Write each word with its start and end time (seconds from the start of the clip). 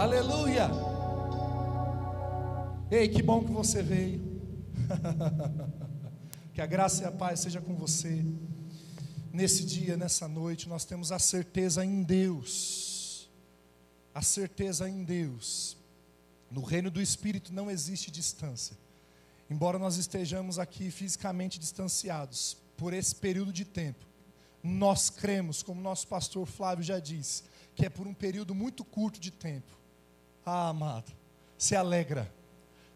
Aleluia! 0.00 0.70
Ei, 2.90 3.06
que 3.06 3.22
bom 3.22 3.44
que 3.44 3.52
você 3.52 3.82
veio. 3.82 4.40
que 6.54 6.62
a 6.62 6.64
graça 6.64 7.02
e 7.02 7.06
a 7.06 7.12
paz 7.12 7.40
seja 7.40 7.60
com 7.60 7.74
você. 7.74 8.24
Nesse 9.30 9.62
dia, 9.62 9.98
nessa 9.98 10.26
noite, 10.26 10.70
nós 10.70 10.86
temos 10.86 11.12
a 11.12 11.18
certeza 11.18 11.84
em 11.84 12.02
Deus. 12.02 13.28
A 14.14 14.22
certeza 14.22 14.88
em 14.88 15.04
Deus. 15.04 15.76
No 16.50 16.62
reino 16.62 16.90
do 16.90 17.02
Espírito 17.02 17.52
não 17.52 17.70
existe 17.70 18.10
distância. 18.10 18.78
Embora 19.50 19.78
nós 19.78 19.98
estejamos 19.98 20.58
aqui 20.58 20.90
fisicamente 20.90 21.58
distanciados 21.58 22.56
por 22.74 22.94
esse 22.94 23.14
período 23.14 23.52
de 23.52 23.66
tempo, 23.66 24.06
nós 24.62 25.10
cremos, 25.10 25.62
como 25.62 25.78
nosso 25.78 26.08
pastor 26.08 26.46
Flávio 26.46 26.82
já 26.82 26.98
disse, 26.98 27.42
que 27.74 27.84
é 27.84 27.90
por 27.90 28.06
um 28.06 28.14
período 28.14 28.54
muito 28.54 28.82
curto 28.82 29.20
de 29.20 29.30
tempo. 29.30 29.78
Ah, 30.52 30.68
amado, 30.70 31.12
se 31.56 31.76
alegra 31.76 32.30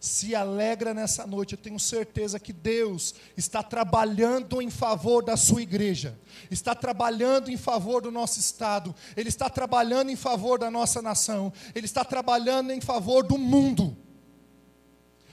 se 0.04 0.34
alegra 0.34 0.92
nessa 0.92 1.26
noite. 1.26 1.54
Eu 1.54 1.58
tenho 1.58 1.80
certeza 1.80 2.38
que 2.38 2.52
Deus 2.52 3.14
está 3.38 3.62
trabalhando 3.62 4.60
em 4.60 4.68
favor 4.68 5.24
da 5.24 5.34
sua 5.34 5.62
igreja, 5.62 6.18
está 6.50 6.74
trabalhando 6.74 7.50
em 7.50 7.56
favor 7.56 8.02
do 8.02 8.10
nosso 8.10 8.38
estado, 8.38 8.94
Ele 9.16 9.30
está 9.30 9.48
trabalhando 9.48 10.10
em 10.10 10.16
favor 10.16 10.58
da 10.58 10.70
nossa 10.70 11.00
nação, 11.00 11.50
Ele 11.74 11.86
está 11.86 12.04
trabalhando 12.04 12.70
em 12.70 12.82
favor 12.82 13.24
do 13.24 13.38
mundo. 13.38 13.96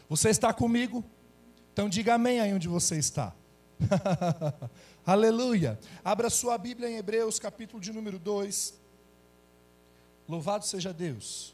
Você 0.07 0.29
está 0.29 0.53
comigo? 0.53 1.03
Então 1.73 1.90
diga 1.90 2.13
amém 2.13 2.40
aí 2.40 2.53
onde 2.53 2.70
você 2.70 2.98
está. 2.98 3.35
Aleluia. 5.05 5.77
Abra 6.01 6.29
sua 6.29 6.57
Bíblia 6.57 6.90
em 6.90 6.95
Hebreus, 6.95 7.40
capítulo 7.40 7.81
de 7.81 7.91
número 7.91 8.17
2. 8.17 8.73
Louvado 10.29 10.65
seja 10.65 10.93
Deus. 10.93 11.53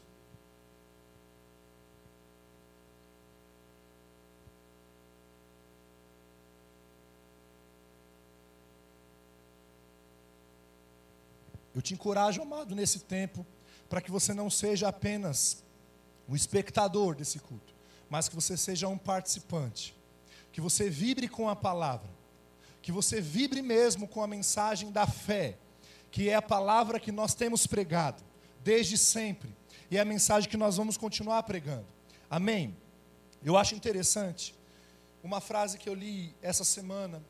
Eu 11.78 11.82
te 11.82 11.94
encorajo, 11.94 12.42
amado, 12.42 12.74
nesse 12.74 12.98
tempo, 12.98 13.46
para 13.88 14.00
que 14.00 14.10
você 14.10 14.34
não 14.34 14.50
seja 14.50 14.88
apenas 14.88 15.62
o 16.26 16.34
espectador 16.34 17.14
desse 17.14 17.38
culto, 17.38 17.72
mas 18.10 18.28
que 18.28 18.34
você 18.34 18.56
seja 18.56 18.88
um 18.88 18.98
participante, 18.98 19.94
que 20.50 20.60
você 20.60 20.90
vibre 20.90 21.28
com 21.28 21.48
a 21.48 21.54
palavra, 21.54 22.10
que 22.82 22.90
você 22.90 23.20
vibre 23.20 23.62
mesmo 23.62 24.08
com 24.08 24.20
a 24.20 24.26
mensagem 24.26 24.90
da 24.90 25.06
fé, 25.06 25.56
que 26.10 26.28
é 26.28 26.34
a 26.34 26.42
palavra 26.42 26.98
que 26.98 27.12
nós 27.12 27.32
temos 27.32 27.64
pregado 27.64 28.24
desde 28.64 28.98
sempre 28.98 29.54
e 29.88 29.96
é 29.96 30.00
a 30.00 30.04
mensagem 30.04 30.50
que 30.50 30.56
nós 30.56 30.78
vamos 30.78 30.96
continuar 30.96 31.44
pregando. 31.44 31.86
Amém? 32.28 32.76
Eu 33.40 33.56
acho 33.56 33.76
interessante 33.76 34.52
uma 35.22 35.40
frase 35.40 35.78
que 35.78 35.88
eu 35.88 35.94
li 35.94 36.34
essa 36.42 36.64
semana 36.64 37.22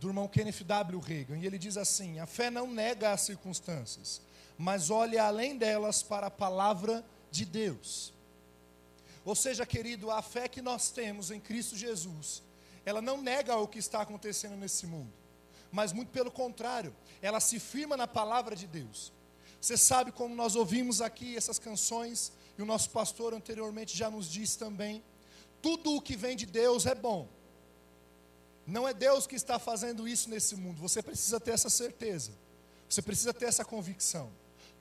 do 0.00 0.08
irmão 0.08 0.28
Kenneth 0.28 0.64
W. 0.64 1.00
Reagan, 1.00 1.38
e 1.38 1.46
ele 1.46 1.58
diz 1.58 1.76
assim: 1.76 2.18
a 2.18 2.26
fé 2.26 2.50
não 2.50 2.70
nega 2.70 3.12
as 3.12 3.22
circunstâncias, 3.22 4.20
mas 4.56 4.90
olha 4.90 5.24
além 5.24 5.56
delas 5.56 6.02
para 6.02 6.28
a 6.28 6.30
palavra 6.30 7.04
de 7.30 7.44
Deus. 7.44 8.12
Ou 9.24 9.34
seja, 9.34 9.66
querido, 9.66 10.10
a 10.10 10.22
fé 10.22 10.48
que 10.48 10.62
nós 10.62 10.90
temos 10.90 11.30
em 11.30 11.40
Cristo 11.40 11.76
Jesus, 11.76 12.42
ela 12.86 13.02
não 13.02 13.20
nega 13.20 13.56
o 13.56 13.68
que 13.68 13.78
está 13.78 14.00
acontecendo 14.00 14.56
nesse 14.56 14.86
mundo, 14.86 15.12
mas 15.70 15.92
muito 15.92 16.10
pelo 16.10 16.30
contrário, 16.30 16.94
ela 17.20 17.40
se 17.40 17.58
firma 17.58 17.96
na 17.96 18.06
palavra 18.06 18.54
de 18.56 18.66
Deus. 18.66 19.12
Você 19.60 19.76
sabe 19.76 20.12
como 20.12 20.34
nós 20.34 20.54
ouvimos 20.54 21.02
aqui 21.02 21.36
essas 21.36 21.58
canções, 21.58 22.32
e 22.56 22.62
o 22.62 22.66
nosso 22.66 22.90
pastor 22.90 23.34
anteriormente 23.34 23.96
já 23.96 24.08
nos 24.08 24.30
disse 24.30 24.56
também: 24.56 25.02
tudo 25.60 25.96
o 25.96 26.00
que 26.00 26.16
vem 26.16 26.36
de 26.36 26.46
Deus 26.46 26.86
é 26.86 26.94
bom 26.94 27.28
não 28.68 28.86
é 28.86 28.92
Deus 28.92 29.26
que 29.26 29.34
está 29.34 29.58
fazendo 29.58 30.06
isso 30.06 30.28
nesse 30.28 30.54
mundo. 30.54 30.78
Você 30.80 31.02
precisa 31.02 31.40
ter 31.40 31.52
essa 31.52 31.70
certeza. 31.70 32.32
Você 32.88 33.00
precisa 33.00 33.32
ter 33.32 33.46
essa 33.46 33.64
convicção. 33.64 34.30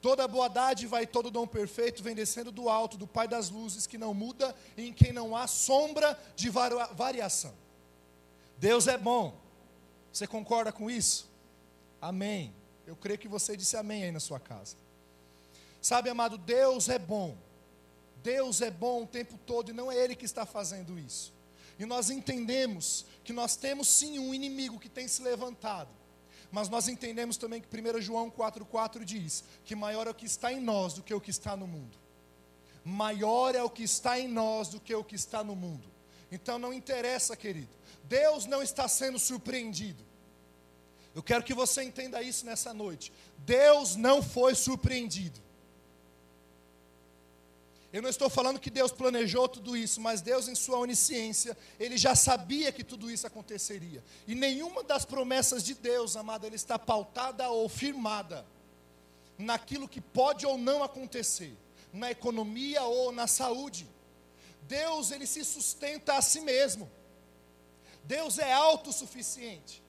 Toda 0.01 0.27
boa 0.27 0.49
dádiva 0.49 1.01
e 1.01 1.07
todo 1.07 1.31
dom 1.31 1.47
perfeito 1.47 2.03
vem 2.03 2.13
descendo 2.13 2.51
do 2.51 2.69
alto, 2.69 2.97
do 2.97 3.07
Pai 3.07 3.27
das 3.27 3.49
luzes, 3.49 3.87
que 3.87 3.97
não 3.97 4.13
muda 4.13 4.53
e 4.75 4.87
em 4.87 4.93
quem 4.93 5.13
não 5.13 5.35
há 5.35 5.47
sombra 5.47 6.19
de 6.35 6.49
variação. 6.49 7.53
Deus 8.57 8.87
é 8.87 8.97
bom. 8.97 9.33
Você 10.11 10.27
concorda 10.27 10.71
com 10.71 10.91
isso? 10.91 11.29
Amém. 12.01 12.53
Eu 12.85 12.95
creio 12.95 13.17
que 13.17 13.27
você 13.27 13.55
disse 13.55 13.77
amém 13.77 14.03
aí 14.03 14.11
na 14.11 14.19
sua 14.19 14.39
casa. 14.39 14.75
Sabe, 15.81 16.09
amado, 16.09 16.37
Deus 16.37 16.89
é 16.89 16.99
bom. 16.99 17.37
Deus 18.21 18.61
é 18.61 18.69
bom 18.69 19.03
o 19.03 19.07
tempo 19.07 19.39
todo 19.45 19.69
e 19.69 19.73
não 19.73 19.89
é 19.89 19.95
Ele 19.95 20.15
que 20.15 20.25
está 20.25 20.45
fazendo 20.45 20.99
isso. 20.99 21.36
E 21.79 21.85
nós 21.85 22.09
entendemos 22.09 23.05
que 23.23 23.33
nós 23.33 23.55
temos 23.55 23.87
sim 23.87 24.19
um 24.19 24.33
inimigo 24.33 24.79
que 24.79 24.89
tem 24.89 25.07
se 25.07 25.21
levantado. 25.21 25.89
Mas 26.51 26.69
nós 26.69 26.87
entendemos 26.87 27.37
também 27.37 27.61
que 27.61 27.67
1 27.67 28.01
João 28.01 28.31
4,4 28.31 29.03
diz 29.03 29.43
que 29.65 29.75
maior 29.75 30.07
é 30.07 30.11
o 30.11 30.15
que 30.15 30.25
está 30.25 30.51
em 30.51 30.61
nós 30.61 30.93
do 30.93 31.03
que 31.03 31.13
o 31.13 31.21
que 31.21 31.29
está 31.29 31.55
no 31.55 31.67
mundo. 31.67 31.97
Maior 32.83 33.53
é 33.53 33.61
o 33.61 33.69
que 33.69 33.83
está 33.83 34.17
em 34.19 34.27
nós 34.27 34.69
do 34.69 34.79
que 34.79 34.95
o 34.95 35.03
que 35.03 35.15
está 35.15 35.43
no 35.43 35.55
mundo. 35.55 35.87
Então 36.31 36.57
não 36.57 36.73
interessa, 36.73 37.35
querido. 37.35 37.75
Deus 38.05 38.45
não 38.45 38.63
está 38.63 38.87
sendo 38.87 39.19
surpreendido. 39.19 40.03
Eu 41.13 41.21
quero 41.21 41.43
que 41.43 41.53
você 41.53 41.83
entenda 41.83 42.21
isso 42.21 42.45
nessa 42.45 42.73
noite. 42.73 43.11
Deus 43.39 43.95
não 43.95 44.21
foi 44.23 44.55
surpreendido. 44.55 45.41
Eu 47.91 48.01
não 48.01 48.09
estou 48.09 48.29
falando 48.29 48.59
que 48.59 48.69
Deus 48.69 48.91
planejou 48.91 49.47
tudo 49.47 49.75
isso, 49.77 50.01
mas 50.01 50.21
Deus, 50.21 50.47
em 50.47 50.55
Sua 50.55 50.77
onisciência, 50.77 51.57
Ele 51.79 51.97
já 51.97 52.15
sabia 52.15 52.71
que 52.71 52.83
tudo 52.83 53.09
isso 53.09 53.25
aconteceria. 53.25 54.03
E 54.27 54.35
nenhuma 54.35 54.83
das 54.83 55.05
promessas 55.05 55.63
de 55.63 55.73
Deus, 55.73 56.17
amada, 56.17 56.45
Ele 56.45 56.57
está 56.57 56.77
pautada 56.77 57.49
ou 57.49 57.69
firmada 57.69 58.45
naquilo 59.37 59.87
que 59.87 60.01
pode 60.01 60.45
ou 60.45 60.57
não 60.57 60.83
acontecer, 60.83 61.55
na 61.93 62.11
economia 62.11 62.83
ou 62.83 63.11
na 63.11 63.25
saúde. 63.25 63.87
Deus, 64.63 65.11
Ele 65.11 65.25
se 65.25 65.45
sustenta 65.45 66.15
a 66.15 66.21
si 66.21 66.41
mesmo. 66.41 66.91
Deus 68.03 68.37
é 68.37 68.51
autossuficiente. 68.51 69.81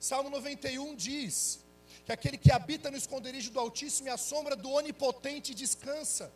Salmo 0.00 0.30
91 0.30 0.94
diz 0.96 1.60
que 2.06 2.12
aquele 2.12 2.38
que 2.38 2.50
habita 2.50 2.90
no 2.90 2.96
esconderijo 2.96 3.50
do 3.50 3.60
Altíssimo 3.60 4.08
e 4.08 4.10
a 4.10 4.16
sombra 4.16 4.56
do 4.56 4.70
Onipotente 4.70 5.54
descansa. 5.54 6.32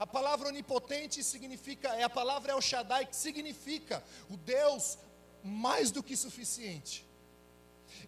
A 0.00 0.06
palavra 0.06 0.48
onipotente 0.48 1.22
significa, 1.22 1.90
é 1.90 2.02
a 2.02 2.08
palavra 2.08 2.52
El 2.52 2.62
Shaddai, 2.62 3.04
que 3.04 3.14
significa 3.14 4.02
o 4.30 4.36
Deus 4.38 4.96
mais 5.44 5.90
do 5.90 6.02
que 6.02 6.16
suficiente. 6.16 7.06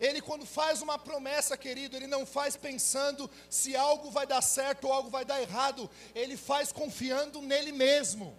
Ele, 0.00 0.22
quando 0.22 0.46
faz 0.46 0.80
uma 0.80 0.98
promessa, 0.98 1.54
querido, 1.54 1.94
ele 1.94 2.06
não 2.06 2.24
faz 2.24 2.56
pensando 2.56 3.30
se 3.50 3.76
algo 3.76 4.10
vai 4.10 4.26
dar 4.26 4.40
certo 4.40 4.86
ou 4.86 4.92
algo 4.92 5.10
vai 5.10 5.26
dar 5.26 5.42
errado, 5.42 5.90
ele 6.14 6.34
faz 6.34 6.72
confiando 6.72 7.42
nele 7.42 7.72
mesmo. 7.72 8.34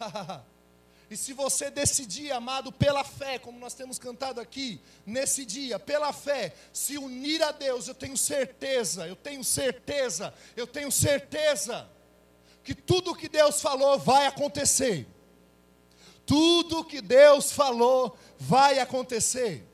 e 1.08 1.16
se 1.16 1.32
você 1.32 1.70
decidir, 1.70 2.32
amado, 2.32 2.72
pela 2.72 3.04
fé, 3.04 3.38
como 3.38 3.60
nós 3.60 3.74
temos 3.74 3.96
cantado 3.96 4.40
aqui, 4.40 4.80
nesse 5.06 5.44
dia, 5.44 5.78
pela 5.78 6.12
fé, 6.12 6.52
se 6.72 6.98
unir 6.98 7.44
a 7.44 7.52
Deus, 7.52 7.86
eu 7.86 7.94
tenho 7.94 8.16
certeza, 8.16 9.06
eu 9.06 9.14
tenho 9.14 9.44
certeza, 9.44 10.34
eu 10.56 10.66
tenho 10.66 10.90
certeza 10.90 11.88
que 12.68 12.74
tudo 12.74 13.14
que 13.14 13.30
Deus 13.30 13.62
falou 13.62 13.98
vai 13.98 14.26
acontecer. 14.26 15.06
Tudo 16.26 16.84
que 16.84 17.00
Deus 17.00 17.50
falou 17.50 18.14
vai 18.38 18.78
acontecer. 18.78 19.66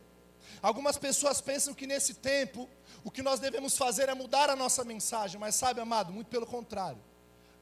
Algumas 0.62 0.96
pessoas 0.96 1.40
pensam 1.40 1.74
que 1.74 1.88
nesse 1.88 2.14
tempo 2.14 2.70
o 3.02 3.10
que 3.10 3.20
nós 3.20 3.40
devemos 3.40 3.76
fazer 3.76 4.08
é 4.08 4.14
mudar 4.14 4.48
a 4.48 4.54
nossa 4.54 4.84
mensagem, 4.84 5.40
mas 5.40 5.56
sabe, 5.56 5.80
amado, 5.80 6.12
muito 6.12 6.28
pelo 6.28 6.46
contrário. 6.46 7.02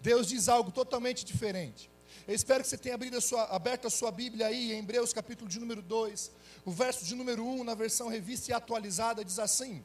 Deus 0.02 0.26
diz 0.28 0.50
algo 0.50 0.70
totalmente 0.70 1.24
diferente. 1.24 1.90
Eu 2.28 2.34
espero 2.34 2.62
que 2.62 2.68
você 2.68 2.76
tenha 2.76 2.94
abrido 2.94 3.16
a 3.16 3.20
sua, 3.22 3.44
aberto 3.44 3.86
a 3.86 3.90
sua 3.90 4.10
Bíblia 4.10 4.48
aí, 4.48 4.72
em 4.72 4.80
Hebreus 4.80 5.14
capítulo 5.14 5.48
de 5.48 5.58
número 5.58 5.80
2, 5.80 6.30
o 6.66 6.70
verso 6.70 7.06
de 7.06 7.14
número 7.14 7.42
1, 7.42 7.64
na 7.64 7.74
versão 7.74 8.06
revista 8.06 8.50
e 8.50 8.54
atualizada, 8.54 9.24
diz 9.24 9.38
assim: 9.38 9.82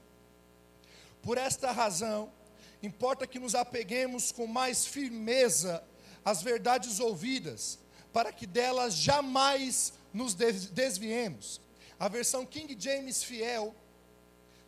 Por 1.21 1.37
esta 1.37 1.71
razão, 1.71 2.33
importa 2.81 3.27
que 3.27 3.39
nos 3.39 3.55
apeguemos 3.55 4.31
com 4.31 4.47
mais 4.47 4.85
firmeza 4.85 5.83
às 6.23 6.41
verdades 6.41 6.99
ouvidas, 6.99 7.79
para 8.13 8.31
que 8.31 8.45
delas 8.45 8.93
jamais 8.93 9.93
nos 10.13 10.33
desviemos. 10.33 11.61
A 11.99 12.07
versão 12.07 12.45
King 12.45 12.75
James 12.79 13.23
fiel 13.23 13.75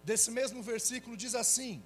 desse 0.03 0.31
mesmo 0.31 0.63
versículo 0.63 1.15
diz 1.15 1.35
assim: 1.35 1.83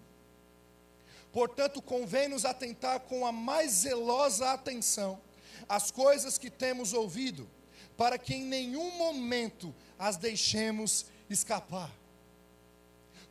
Portanto, 1.31 1.81
convém-nos 1.81 2.45
atentar 2.45 2.99
com 3.01 3.25
a 3.25 3.31
mais 3.31 3.71
zelosa 3.71 4.51
atenção 4.51 5.19
às 5.67 5.91
coisas 5.91 6.37
que 6.37 6.49
temos 6.49 6.93
ouvido, 6.93 7.49
para 7.97 8.17
que 8.17 8.35
em 8.35 8.43
nenhum 8.43 8.91
momento 8.97 9.73
as 9.97 10.17
deixemos 10.17 11.05
escapar. 11.29 11.91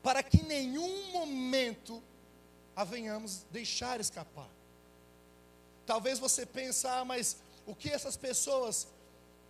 Para 0.02 0.22
que 0.22 0.38
em 0.38 0.44
nenhum 0.44 1.12
momento 1.12 2.02
a 2.74 2.84
venhamos 2.84 3.44
deixar 3.50 4.00
escapar. 4.00 4.48
Talvez 5.86 6.18
você 6.18 6.46
pense, 6.46 6.86
ah, 6.86 7.04
mas 7.04 7.36
o 7.66 7.74
que 7.74 7.90
essas 7.90 8.16
pessoas 8.16 8.86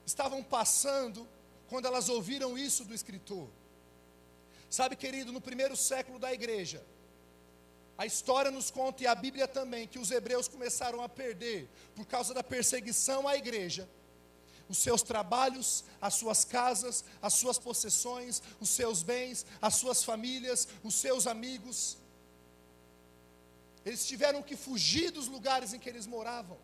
estavam 0.04 0.42
passando 0.42 1.26
quando 1.68 1.86
elas 1.86 2.08
ouviram 2.08 2.56
isso 2.56 2.84
do 2.84 2.94
escritor? 2.94 3.48
Sabe, 4.70 4.96
querido, 4.96 5.32
no 5.32 5.40
primeiro 5.40 5.76
século 5.76 6.18
da 6.18 6.32
igreja, 6.32 6.82
a 7.98 8.06
história 8.06 8.50
nos 8.50 8.70
conta 8.70 9.02
e 9.02 9.06
a 9.06 9.14
Bíblia 9.14 9.46
também 9.46 9.86
que 9.86 9.98
os 9.98 10.10
hebreus 10.10 10.48
começaram 10.48 11.02
a 11.02 11.08
perder 11.08 11.68
por 11.94 12.06
causa 12.06 12.32
da 12.32 12.42
perseguição 12.42 13.28
à 13.28 13.36
igreja 13.36 13.88
os 14.72 14.78
seus 14.78 15.02
trabalhos, 15.02 15.84
as 16.00 16.14
suas 16.14 16.46
casas, 16.46 17.04
as 17.20 17.34
suas 17.34 17.58
possessões, 17.58 18.42
os 18.58 18.70
seus 18.70 19.02
bens, 19.02 19.44
as 19.60 19.74
suas 19.74 20.02
famílias, 20.02 20.66
os 20.82 20.94
seus 20.94 21.26
amigos. 21.26 21.98
Eles 23.84 24.06
tiveram 24.06 24.42
que 24.42 24.56
fugir 24.56 25.10
dos 25.10 25.28
lugares 25.28 25.72
em 25.72 25.78
que 25.78 25.88
eles 25.88 26.06
moravam. 26.06 26.58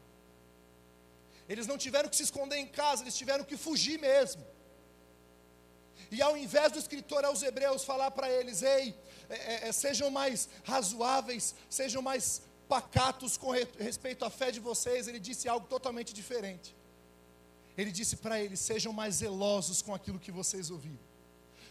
Eles 1.48 1.66
não 1.66 1.78
tiveram 1.78 2.08
que 2.08 2.16
se 2.16 2.22
esconder 2.22 2.56
em 2.56 2.66
casa, 2.66 3.02
eles 3.02 3.16
tiveram 3.16 3.44
que 3.44 3.56
fugir 3.56 3.98
mesmo. 3.98 4.46
E 6.10 6.22
ao 6.22 6.36
invés 6.36 6.72
do 6.72 6.78
escritor 6.78 7.24
aos 7.24 7.42
Hebreus 7.42 7.84
falar 7.84 8.10
para 8.10 8.30
eles, 8.30 8.62
ei, 8.62 8.94
é, 9.28 9.34
é, 9.34 9.68
é, 9.68 9.72
sejam 9.72 10.10
mais 10.10 10.48
razoáveis, 10.64 11.54
sejam 11.68 12.00
mais 12.00 12.42
pacatos 12.68 13.36
com 13.36 13.50
respeito 13.78 14.24
à 14.24 14.30
fé 14.30 14.50
de 14.50 14.60
vocês, 14.60 15.08
ele 15.08 15.18
disse 15.18 15.48
algo 15.48 15.66
totalmente 15.66 16.12
diferente. 16.12 16.76
Ele 17.76 17.90
disse 17.90 18.16
para 18.16 18.40
eles: 18.42 18.60
sejam 18.60 18.92
mais 18.92 19.16
zelosos 19.16 19.80
com 19.82 19.94
aquilo 19.94 20.18
que 20.18 20.32
vocês 20.32 20.70
ouviram. 20.70 20.98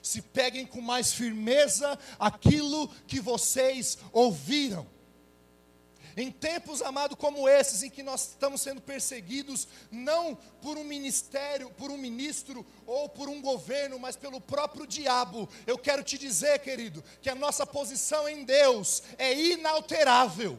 Se 0.02 0.22
peguem 0.22 0.66
com 0.66 0.82
mais 0.82 1.12
firmeza 1.12 1.98
aquilo 2.18 2.88
que 3.06 3.20
vocês 3.20 3.98
ouviram. 4.12 4.88
Em 6.20 6.32
tempos, 6.32 6.82
amado, 6.82 7.16
como 7.16 7.48
esses, 7.48 7.84
em 7.84 7.92
que 7.92 8.02
nós 8.02 8.30
estamos 8.30 8.62
sendo 8.62 8.82
perseguidos, 8.82 9.68
não 9.92 10.34
por 10.64 10.76
um 10.76 10.84
ministério, 10.84 11.70
por 11.70 11.92
um 11.92 11.98
ministro 11.98 12.66
ou 12.88 13.08
por 13.08 13.30
um 13.30 13.40
governo, 13.40 14.00
mas 14.00 14.16
pelo 14.16 14.42
próprio 14.42 14.88
diabo, 14.88 15.48
eu 15.68 15.78
quero 15.78 16.04
te 16.04 16.18
dizer, 16.18 16.58
querido, 16.58 17.04
que 17.22 17.30
a 17.30 17.36
nossa 17.36 17.68
posição 17.68 18.28
em 18.28 18.44
Deus 18.44 19.04
é 19.20 19.32
inalterável. 19.32 20.58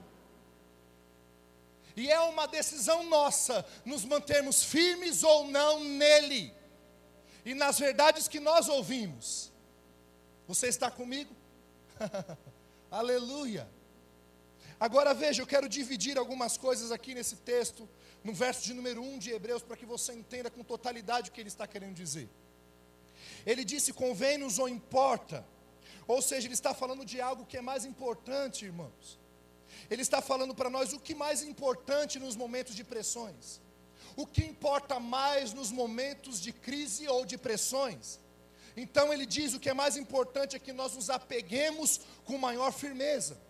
E 1.96 2.08
é 2.08 2.20
uma 2.20 2.46
decisão 2.46 3.02
nossa 3.02 3.66
nos 3.84 4.04
mantermos 4.04 4.62
firmes 4.62 5.24
ou 5.24 5.48
não 5.48 5.82
nele. 5.82 6.54
E 7.44 7.52
nas 7.52 7.80
verdades 7.80 8.28
que 8.28 8.38
nós 8.38 8.68
ouvimos. 8.68 9.50
Você 10.46 10.68
está 10.68 10.88
comigo? 10.88 11.34
Aleluia. 12.88 13.68
Agora 14.80 15.12
veja, 15.12 15.42
eu 15.42 15.46
quero 15.46 15.68
dividir 15.68 16.16
algumas 16.16 16.56
coisas 16.56 16.92
aqui 16.92 17.14
nesse 17.14 17.36
texto, 17.36 17.88
no 18.22 18.32
verso 18.32 18.62
de 18.62 18.72
número 18.72 19.02
1 19.02 19.18
de 19.18 19.30
Hebreus, 19.30 19.62
para 19.62 19.76
que 19.76 19.84
você 19.84 20.12
entenda 20.12 20.50
com 20.50 20.62
totalidade 20.62 21.30
o 21.30 21.32
que 21.32 21.40
ele 21.40 21.48
está 21.48 21.66
querendo 21.66 21.94
dizer. 21.94 22.28
Ele 23.44 23.64
disse: 23.64 23.92
convém-nos 23.92 24.58
ou 24.58 24.68
importa. 24.68 25.44
Ou 26.06 26.22
seja, 26.22 26.46
ele 26.46 26.54
está 26.54 26.72
falando 26.72 27.04
de 27.04 27.20
algo 27.20 27.44
que 27.44 27.56
é 27.56 27.60
mais 27.60 27.84
importante, 27.84 28.64
irmãos. 28.64 29.18
Ele 29.90 30.02
está 30.02 30.22
falando 30.22 30.54
para 30.54 30.70
nós 30.70 30.92
o 30.92 31.00
que 31.00 31.14
mais 31.14 31.42
importante 31.42 32.18
nos 32.18 32.36
momentos 32.36 32.74
de 32.74 32.84
pressões. 32.84 33.60
O 34.16 34.26
que 34.26 34.44
importa 34.44 34.98
mais 34.98 35.52
nos 35.52 35.70
momentos 35.70 36.40
de 36.40 36.52
crise 36.52 37.06
ou 37.08 37.24
de 37.24 37.36
pressões. 37.36 38.20
Então 38.76 39.12
ele 39.12 39.26
diz: 39.26 39.54
o 39.54 39.60
que 39.60 39.70
é 39.70 39.74
mais 39.74 39.96
importante 39.96 40.54
é 40.54 40.58
que 40.58 40.72
nós 40.72 40.94
nos 40.94 41.10
apeguemos 41.10 42.00
com 42.24 42.38
maior 42.38 42.72
firmeza. 42.72 43.47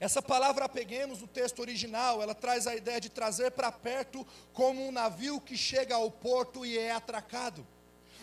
Essa 0.00 0.22
palavra 0.22 0.64
apeguemos 0.64 1.20
no 1.20 1.26
texto 1.26 1.58
original, 1.58 2.22
ela 2.22 2.34
traz 2.34 2.66
a 2.66 2.76
ideia 2.76 3.00
de 3.00 3.08
trazer 3.08 3.50
para 3.50 3.72
perto 3.72 4.26
como 4.52 4.86
um 4.86 4.92
navio 4.92 5.40
que 5.40 5.56
chega 5.56 5.96
ao 5.96 6.10
porto 6.10 6.64
e 6.64 6.78
é 6.78 6.92
atracado, 6.92 7.66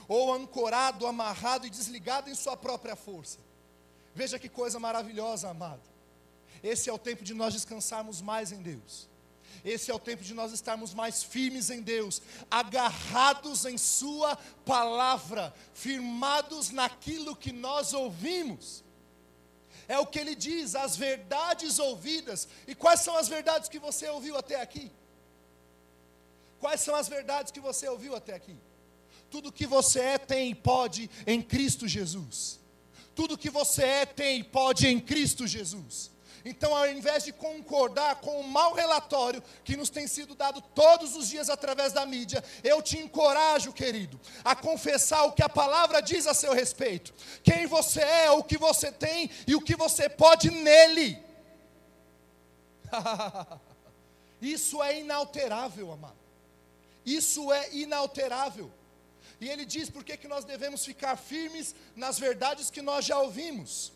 ou 0.07 0.33
ancorado, 0.33 1.05
amarrado 1.05 1.67
e 1.67 1.69
desligado 1.69 2.29
em 2.29 2.35
sua 2.35 2.55
própria 2.55 2.95
força. 2.95 3.39
Veja 4.13 4.39
que 4.39 4.47
coisa 4.47 4.79
maravilhosa, 4.79 5.49
amado. 5.49 5.81
Esse 6.63 6.89
é 6.89 6.93
o 6.93 6.97
tempo 6.97 7.23
de 7.23 7.33
nós 7.33 7.53
descansarmos 7.53 8.21
mais 8.21 8.53
em 8.53 8.61
Deus. 8.61 9.09
Esse 9.63 9.91
é 9.91 9.93
o 9.93 9.99
tempo 9.99 10.23
de 10.23 10.33
nós 10.33 10.53
estarmos 10.53 10.93
mais 10.93 11.23
firmes 11.23 11.69
em 11.69 11.81
Deus, 11.81 12.21
agarrados 12.49 13.65
em 13.65 13.77
Sua 13.77 14.37
palavra, 14.65 15.53
firmados 15.73 16.69
naquilo 16.69 17.35
que 17.35 17.51
nós 17.51 17.91
ouvimos. 17.91 18.84
É 19.87 19.99
o 19.99 20.05
que 20.05 20.19
ele 20.19 20.35
diz, 20.35 20.75
as 20.75 20.95
verdades 20.95 21.79
ouvidas. 21.79 22.47
E 22.67 22.73
quais 22.73 23.01
são 23.01 23.15
as 23.15 23.27
verdades 23.27 23.69
que 23.69 23.79
você 23.79 24.07
ouviu 24.09 24.37
até 24.37 24.59
aqui? 24.59 24.91
Quais 26.59 26.81
são 26.81 26.95
as 26.95 27.07
verdades 27.07 27.51
que 27.51 27.59
você 27.59 27.87
ouviu 27.87 28.15
até 28.15 28.33
aqui? 28.33 28.57
Tudo 29.29 29.51
que 29.51 29.67
você 29.67 29.99
é, 29.99 30.17
tem 30.17 30.51
e 30.51 30.55
pode 30.55 31.09
em 31.27 31.41
Cristo 31.41 31.87
Jesus. 31.87 32.59
Tudo 33.13 33.37
que 33.37 33.49
você 33.49 33.83
é, 33.83 34.05
tem 34.05 34.39
e 34.39 34.43
pode 34.43 34.87
em 34.87 34.99
Cristo 34.99 35.45
Jesus. 35.45 36.11
Então, 36.47 36.75
ao 36.75 36.87
invés 36.87 37.23
de 37.23 37.33
concordar 37.33 38.17
com 38.17 38.39
o 38.39 38.47
mau 38.47 38.71
relatório 38.73 39.43
que 39.63 39.75
nos 39.75 39.89
tem 39.89 40.05
sido 40.05 40.35
dado 40.35 40.61
todos 40.61 41.15
os 41.15 41.27
dias 41.27 41.49
através 41.49 41.91
da 41.91 42.05
mídia, 42.05 42.43
eu 42.63 42.83
te 42.83 42.99
encorajo, 42.99 43.73
querido, 43.73 44.21
a 44.43 44.55
confessar 44.55 45.23
o 45.23 45.31
que 45.31 45.41
a 45.41 45.49
palavra 45.49 46.01
diz 46.01 46.27
a 46.27 46.35
seu 46.35 46.53
respeito. 46.53 47.11
Quem 47.43 47.65
você 47.65 48.01
é, 48.01 48.29
o 48.29 48.43
que 48.43 48.59
você 48.59 48.91
tem 48.91 49.31
e 49.47 49.55
o 49.55 49.61
que 49.61 49.75
você 49.75 50.07
pode 50.07 50.51
nele. 50.51 51.17
Isso 54.39 54.83
é 54.83 54.99
inalterável, 54.99 55.91
amado. 55.91 56.13
Isso 57.03 57.51
é 57.51 57.73
inalterável. 57.73 58.71
E 59.41 59.49
ele 59.49 59.65
diz 59.65 59.89
por 59.89 60.03
que 60.03 60.27
nós 60.27 60.45
devemos 60.45 60.85
ficar 60.85 61.15
firmes 61.15 61.73
nas 61.95 62.19
verdades 62.19 62.69
que 62.69 62.83
nós 62.83 63.03
já 63.03 63.17
ouvimos 63.19 63.94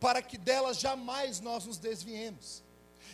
para 0.00 0.22
que 0.22 0.38
delas 0.38 0.78
jamais 0.78 1.40
nós 1.40 1.64
nos 1.64 1.78
desviemos. 1.78 2.62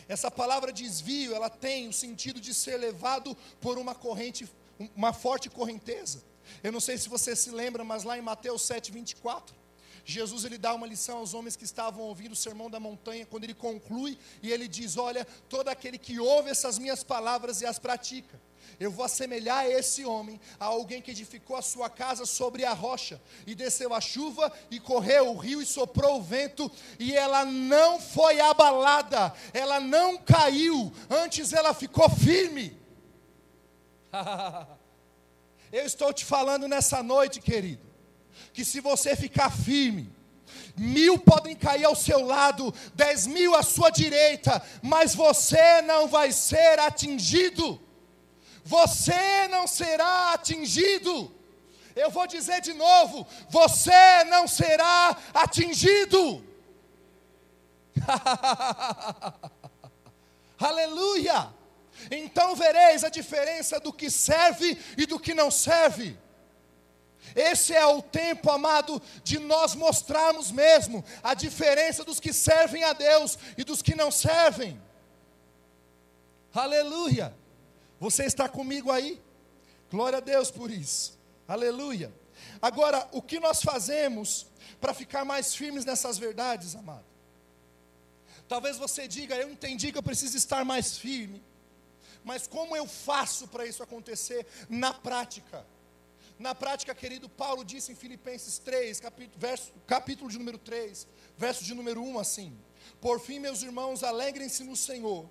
Essa 0.07 0.29
palavra 0.29 0.71
desvio, 0.71 1.33
ela 1.33 1.49
tem 1.49 1.87
o 1.87 1.93
sentido 1.93 2.39
de 2.39 2.53
ser 2.53 2.77
levado 2.77 3.35
por 3.61 3.77
uma 3.77 3.95
corrente, 3.95 4.49
uma 4.95 5.13
forte 5.13 5.49
correnteza. 5.49 6.23
Eu 6.61 6.71
não 6.71 6.79
sei 6.79 6.97
se 6.97 7.07
você 7.07 7.35
se 7.35 7.51
lembra, 7.51 7.83
mas 7.83 8.03
lá 8.03 8.17
em 8.17 8.21
Mateus 8.21 8.63
7, 8.63 8.91
24, 8.91 9.55
Jesus 10.05 10.43
ele 10.43 10.57
dá 10.57 10.73
uma 10.73 10.85
lição 10.85 11.19
aos 11.19 11.33
homens 11.33 11.55
que 11.55 11.63
estavam 11.63 12.03
ouvindo 12.03 12.33
o 12.33 12.35
sermão 12.35 12.69
da 12.69 12.79
montanha, 12.79 13.25
quando 13.25 13.45
ele 13.45 13.53
conclui 13.53 14.17
e 14.41 14.51
ele 14.51 14.67
diz: 14.67 14.97
Olha, 14.97 15.25
todo 15.47 15.69
aquele 15.69 15.97
que 15.97 16.19
ouve 16.19 16.49
essas 16.49 16.77
minhas 16.77 17.03
palavras 17.03 17.61
e 17.61 17.65
as 17.65 17.79
pratica, 17.79 18.39
eu 18.79 18.91
vou 18.91 19.05
assemelhar 19.05 19.65
esse 19.65 20.03
homem 20.03 20.39
a 20.59 20.65
alguém 20.65 21.01
que 21.01 21.11
edificou 21.11 21.55
a 21.55 21.61
sua 21.61 21.89
casa 21.89 22.25
sobre 22.25 22.65
a 22.65 22.73
rocha, 22.73 23.21
e 23.47 23.55
desceu 23.55 23.93
a 23.93 24.01
chuva, 24.01 24.51
e 24.69 24.79
correu 24.79 25.29
o 25.29 25.37
rio, 25.37 25.61
e 25.61 25.65
soprou 25.65 26.19
o 26.19 26.23
vento, 26.23 26.69
e 26.99 27.15
ela 27.15 27.45
não 27.45 27.99
foi 27.99 28.41
abalada, 28.41 29.33
ela 29.53 29.79
não 29.79 30.17
caiu, 30.17 30.91
antes 31.09 31.53
ela 31.53 31.73
ficou 31.73 32.09
firme. 32.09 32.77
Eu 35.71 35.85
estou 35.85 36.11
te 36.13 36.23
falando 36.25 36.67
nessa 36.67 37.01
noite, 37.01 37.39
querido, 37.41 37.92
que 38.53 38.63
se 38.63 38.79
você 38.79 39.15
ficar 39.15 39.49
firme, 39.49 40.11
mil 40.77 41.17
podem 41.17 41.55
cair 41.55 41.85
ao 41.85 41.95
seu 41.95 42.23
lado, 42.23 42.73
dez 42.93 43.25
mil 43.25 43.55
à 43.55 43.63
sua 43.63 43.89
direita, 43.89 44.61
mas 44.81 45.15
você 45.15 45.81
não 45.81 46.07
vai 46.07 46.31
ser 46.31 46.79
atingido 46.79 47.79
você 48.63 49.47
não 49.49 49.67
será 49.67 50.33
atingido. 50.33 51.31
Eu 51.95 52.09
vou 52.09 52.25
dizer 52.25 52.61
de 52.61 52.73
novo: 52.73 53.27
você 53.49 54.23
não 54.25 54.47
será 54.47 55.17
atingido. 55.33 56.43
Aleluia! 60.57 61.53
Então 62.09 62.55
vereis 62.55 63.03
a 63.03 63.09
diferença 63.09 63.79
do 63.79 63.91
que 63.93 64.09
serve 64.09 64.77
e 64.97 65.05
do 65.05 65.19
que 65.19 65.33
não 65.33 65.51
serve. 65.51 66.17
Esse 67.35 67.73
é 67.73 67.85
o 67.85 68.01
tempo, 68.01 68.51
amado, 68.51 69.01
de 69.23 69.39
nós 69.39 69.75
mostrarmos 69.75 70.51
mesmo 70.51 71.03
a 71.21 71.33
diferença 71.33 72.03
dos 72.03 72.19
que 72.19 72.33
servem 72.33 72.83
a 72.83 72.93
Deus 72.93 73.37
e 73.57 73.63
dos 73.63 73.81
que 73.81 73.95
não 73.95 74.11
servem. 74.11 74.79
Aleluia! 76.53 77.33
Você 77.99 78.25
está 78.25 78.47
comigo 78.47 78.91
aí? 78.91 79.21
Glória 79.89 80.17
a 80.17 80.21
Deus 80.21 80.51
por 80.51 80.69
isso. 80.69 81.17
Aleluia. 81.47 82.13
Agora, 82.61 83.07
o 83.11 83.21
que 83.21 83.39
nós 83.39 83.61
fazemos 83.61 84.47
para 84.79 84.93
ficar 84.93 85.23
mais 85.23 85.55
firmes 85.55 85.85
nessas 85.85 86.17
verdades, 86.17 86.75
amado? 86.75 87.05
Talvez 88.47 88.77
você 88.77 89.07
diga, 89.07 89.35
eu 89.35 89.49
entendi 89.49 89.91
que 89.91 89.97
eu 89.97 90.03
preciso 90.03 90.35
estar 90.37 90.63
mais 90.65 90.97
firme. 90.97 91.41
Mas 92.23 92.47
como 92.47 92.75
eu 92.75 92.87
faço 92.87 93.47
para 93.47 93.65
isso 93.65 93.81
acontecer 93.81 94.45
na 94.69 94.93
prática? 94.93 95.65
Na 96.43 96.53
prática, 96.53 96.93
querido, 96.93 97.29
Paulo 97.29 97.63
disse 97.63 97.93
em 97.93 97.95
Filipenses 97.95 98.59
3, 98.59 98.99
capítulo, 98.99 99.39
verso, 99.39 99.71
capítulo 99.87 100.29
de 100.29 100.37
número 100.37 100.57
3, 100.57 101.07
verso 101.37 101.63
de 101.63 101.73
número 101.73 102.03
1 102.03 102.19
assim: 102.19 102.59
Por 102.99 103.21
fim, 103.21 103.39
meus 103.39 103.63
irmãos, 103.63 104.03
alegrem-se 104.03 104.61
no 104.65 104.75
Senhor. 104.75 105.29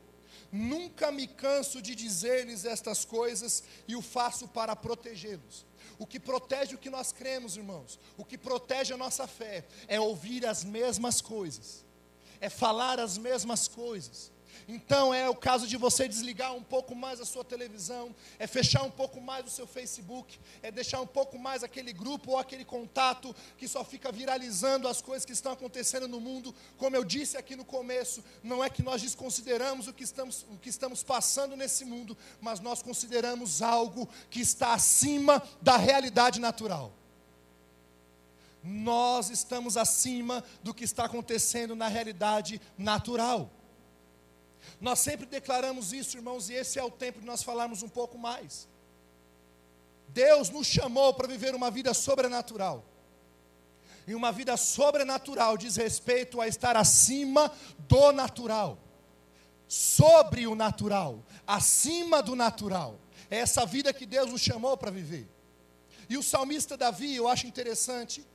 Nunca 0.51 1.13
me 1.13 1.27
canso 1.27 1.83
de 1.83 1.95
dizer-lhes 1.95 2.65
estas 2.65 3.05
coisas 3.05 3.63
e 3.87 3.95
o 3.95 4.01
faço 4.01 4.49
para 4.49 4.75
protegê-los. 4.75 5.67
O 5.99 6.07
que 6.07 6.19
protege 6.19 6.77
o 6.77 6.79
que 6.79 6.89
nós 6.89 7.13
cremos, 7.13 7.59
irmãos, 7.59 8.01
o 8.17 8.25
que 8.25 8.39
protege 8.39 8.95
a 8.95 8.97
nossa 8.97 9.27
fé, 9.27 9.67
é 9.89 10.01
ouvir 10.01 10.47
as 10.47 10.65
mesmas 10.65 11.21
coisas, 11.21 11.85
é 12.41 12.49
falar 12.49 12.99
as 12.99 13.19
mesmas 13.19 13.69
coisas, 13.69 14.33
então 14.69 15.13
é 15.13 15.29
o 15.29 15.35
caso 15.35 15.67
de 15.67 15.77
você 15.77 16.09
desligar 16.09 16.55
um 16.55 16.63
pouco 16.63 16.95
mais 16.95 17.21
a 17.21 17.25
sua 17.25 17.45
televisão, 17.45 18.15
é 18.39 18.47
fechar 18.47 18.83
um 18.83 18.91
pouco 18.91 19.21
mais 19.21 19.47
o 19.47 19.51
seu 19.51 19.67
Facebook, 19.67 20.39
é 20.63 20.71
deixar 20.71 21.01
um 21.01 21.07
pouco 21.07 21.39
mais 21.39 21.63
aquele 21.63 21.93
grupo 21.93 22.33
ou 22.33 22.39
aquele 22.39 22.65
contato 22.65 23.35
que 23.57 23.69
só 23.69 23.85
fica 23.85 24.11
viralizando 24.13 24.89
as 24.89 25.01
coisas 25.01 25.25
que 25.25 25.33
estão 25.33 25.53
acontecendo 25.53 26.07
no 26.09 26.21
mundo. 26.21 26.55
Como 26.77 26.97
eu 26.97 27.05
disse 27.05 27.37
aqui 27.37 27.57
no 27.57 27.65
começo, 27.65 28.23
não 28.43 28.63
é 28.63 28.71
que 28.71 28.83
nós 28.83 29.03
desconsideramos 29.03 29.89
o 29.89 29.93
que 29.93 30.05
estamos, 30.05 30.47
o 30.51 30.59
que 30.59 30.69
estamos 30.69 31.03
passando 31.03 31.57
nesse 31.57 31.85
mundo, 31.85 32.17
mas 32.41 32.61
nós 32.61 32.83
consideramos 32.83 33.63
algo 33.63 34.09
que 34.31 34.41
está 34.41 34.75
acima 34.75 35.43
da 35.61 35.77
realidade 35.77 36.41
natural 36.41 36.93
nós 38.63 39.29
estamos 39.29 39.77
acima 39.77 40.45
do 40.63 40.73
que 40.73 40.85
está 40.85 41.07
acontecendo 41.07 41.75
na 41.75 41.89
realidade 41.89 42.61
natural. 42.79 43.51
Nós 44.83 44.99
sempre 44.99 45.27
declaramos 45.27 45.93
isso, 45.93 46.17
irmãos, 46.17 46.51
e 46.51 46.55
esse 46.55 46.77
é 46.77 46.83
o 46.83 46.91
tempo 46.91 47.21
de 47.21 47.25
nós 47.25 47.41
falarmos 47.41 47.85
um 47.85 47.89
pouco 47.89 48.19
mais. 48.19 48.69
Deus 50.09 50.51
nos 50.51 50.67
chamou 50.67 51.15
para 51.15 51.29
viver 51.29 51.55
uma 51.55 51.71
vida 51.71 51.95
sobrenatural. 51.95 52.85
E 54.09 54.13
uma 54.13 54.33
vida 54.33 54.57
sobrenatural 54.57 55.57
diz 55.57 55.77
respeito 55.77 56.41
a 56.41 56.49
estar 56.49 56.77
acima 56.77 57.53
do 57.79 58.11
natural, 58.11 58.77
sobre 59.69 60.49
o 60.49 60.57
natural, 60.57 61.25
acima 61.47 62.21
do 62.21 62.35
natural. 62.35 62.99
É 63.31 63.39
essa 63.39 63.65
vida 63.65 63.93
que 63.93 64.05
Deus 64.05 64.33
nos 64.33 64.41
chamou 64.41 64.77
para 64.77 64.91
viver. 64.91 65.29
E 66.09 66.19
o 66.19 66.25
salmista 66.25 66.77
Davi, 66.77 67.15
eu 67.15 67.29
acho 67.29 67.47
interessante, 67.47 68.27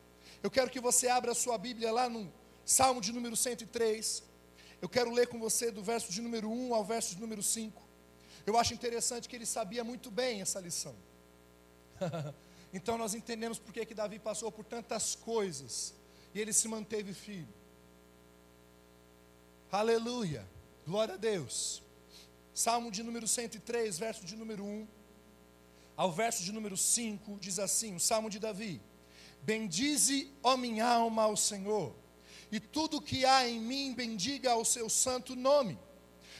eu 0.41 0.49
quero 0.49 0.71
que 0.71 0.79
você 0.79 1.09
abra 1.09 1.33
a 1.33 1.35
sua 1.35 1.57
Bíblia 1.57 1.91
lá 1.91 2.07
no 2.07 2.31
Salmo 2.63 3.01
de 3.01 3.11
número 3.11 3.35
103. 3.35 4.23
Eu 4.81 4.87
quero 4.87 5.11
ler 5.11 5.27
com 5.27 5.39
você 5.39 5.71
do 5.71 5.81
verso 5.81 6.11
de 6.11 6.21
número 6.21 6.49
1 6.49 6.73
ao 6.73 6.85
verso 6.85 7.15
de 7.15 7.21
número 7.21 7.41
5. 7.41 7.81
Eu 8.45 8.57
acho 8.57 8.73
interessante 8.73 9.27
que 9.27 9.35
ele 9.35 9.45
sabia 9.45 9.83
muito 9.83 10.11
bem 10.11 10.41
essa 10.41 10.59
lição. 10.59 10.95
então 12.71 12.97
nós 12.97 13.13
entendemos 13.15 13.57
por 13.57 13.73
que 13.73 13.93
Davi 13.93 14.19
passou 14.19 14.51
por 14.51 14.63
tantas 14.63 15.15
coisas 15.15 15.93
e 16.33 16.39
ele 16.39 16.53
se 16.53 16.67
manteve 16.67 17.13
firme. 17.13 17.53
Aleluia, 19.71 20.47
glória 20.85 21.15
a 21.15 21.17
Deus. 21.17 21.81
Salmo 22.53 22.91
de 22.91 23.03
número 23.03 23.27
103, 23.27 23.97
verso 23.97 24.25
de 24.25 24.35
número 24.35 24.63
1 24.63 24.87
ao 25.95 26.11
verso 26.11 26.43
de 26.43 26.51
número 26.51 26.77
5, 26.77 27.39
diz 27.39 27.57
assim: 27.57 27.95
o 27.95 27.99
Salmo 27.99 28.29
de 28.29 28.37
Davi: 28.37 28.79
Bendize, 29.41 30.31
ó 30.43 30.55
minha 30.55 30.87
alma, 30.87 31.23
ao 31.23 31.35
Senhor 31.35 31.95
e 32.51 32.59
tudo 32.59 33.01
que 33.01 33.25
há 33.25 33.47
em 33.47 33.59
mim 33.59 33.93
bendiga 33.93 34.51
ao 34.51 34.63
seu 34.63 34.89
santo 34.89 35.35
nome. 35.35 35.77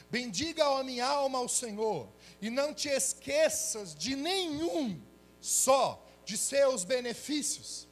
Bendiga 0.10 0.66
a 0.66 0.84
minha 0.84 1.06
alma 1.06 1.40
ao 1.40 1.50
Senhor, 1.50 2.08
e 2.42 2.50
não 2.50 2.74
te 2.74 2.88
esqueças 2.88 3.94
de 3.94 4.16
nenhum 4.16 5.02
só 5.42 6.02
de 6.24 6.38
seus 6.38 6.84
benefícios. 6.86 7.88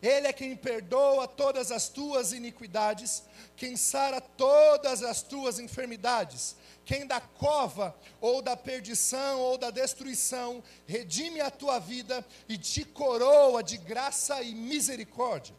Ele 0.00 0.26
é 0.26 0.32
quem 0.32 0.54
perdoa 0.54 1.26
todas 1.26 1.70
as 1.70 1.88
tuas 1.88 2.32
iniquidades, 2.32 3.22
quem 3.56 3.76
sara 3.76 4.20
todas 4.20 5.02
as 5.02 5.22
tuas 5.22 5.58
enfermidades, 5.58 6.56
quem 6.84 7.06
da 7.06 7.20
cova 7.20 7.98
ou 8.20 8.42
da 8.42 8.56
perdição 8.56 9.40
ou 9.40 9.56
da 9.56 9.70
destruição 9.70 10.62
redime 10.86 11.40
a 11.40 11.50
tua 11.50 11.78
vida 11.78 12.24
e 12.46 12.58
te 12.58 12.84
coroa 12.84 13.62
de 13.62 13.78
graça 13.78 14.42
e 14.42 14.54
misericórdia 14.54 15.54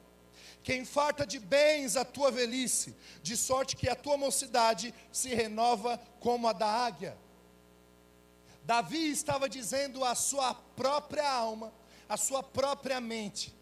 quem 0.65 0.83
farta 0.83 1.27
de 1.27 1.37
bens 1.37 1.95
a 1.95 2.03
tua 2.03 2.31
velhice, 2.31 2.95
de 3.21 3.37
sorte 3.37 3.75
que 3.75 3.87
a 3.87 3.95
tua 3.95 4.17
mocidade 4.17 4.91
se 5.11 5.29
renova 5.29 6.01
como 6.19 6.47
a 6.47 6.53
da 6.53 6.65
águia. 6.65 7.15
Davi 8.63 9.11
estava 9.11 9.47
dizendo 9.47 10.03
à 10.03 10.15
sua 10.15 10.55
própria 10.55 11.31
alma, 11.31 11.71
à 12.09 12.17
sua 12.17 12.41
própria 12.41 12.99
mente. 12.99 13.55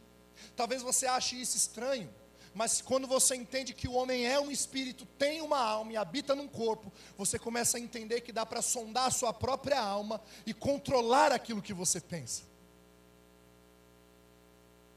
Talvez 0.55 0.81
você 0.81 1.05
ache 1.05 1.41
isso 1.41 1.57
estranho, 1.57 2.10
mas 2.55 2.81
quando 2.81 3.05
você 3.05 3.36
entende 3.36 3.74
que 3.74 3.89
o 3.89 3.95
homem 3.95 4.25
é 4.25 4.39
um 4.39 4.50
espírito, 4.50 5.05
tem 5.05 5.41
uma 5.41 5.60
alma 5.60 5.91
e 5.91 5.98
habita 5.98 6.33
num 6.33 6.48
corpo, 6.48 6.89
você 7.17 7.38
começa 7.38 7.75
a 7.75 7.81
entender 7.81 8.22
que 8.22 8.31
dá 8.31 8.45
para 8.45 8.62
sondar 8.62 9.07
a 9.07 9.12
sua 9.12 9.33
própria 9.33 9.77
alma 9.77 10.22
e 10.45 10.53
controlar 10.53 11.33
aquilo 11.33 11.62
que 11.62 11.74
você 11.74 12.00
pensa. 12.00 12.43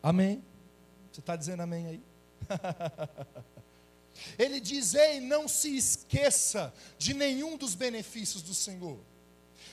Amém? 0.01 0.41
Você 1.17 1.21
está 1.21 1.35
dizendo 1.35 1.63
amém 1.63 1.87
aí? 1.87 2.03
Ele 4.39 4.61
diz: 4.61 4.93
Ei, 4.93 5.19
não 5.19 5.49
se 5.49 5.75
esqueça 5.75 6.75
de 6.99 7.15
nenhum 7.15 7.57
dos 7.57 7.75
benefícios 7.75 8.43
do 8.43 8.53
Senhor. 8.53 8.99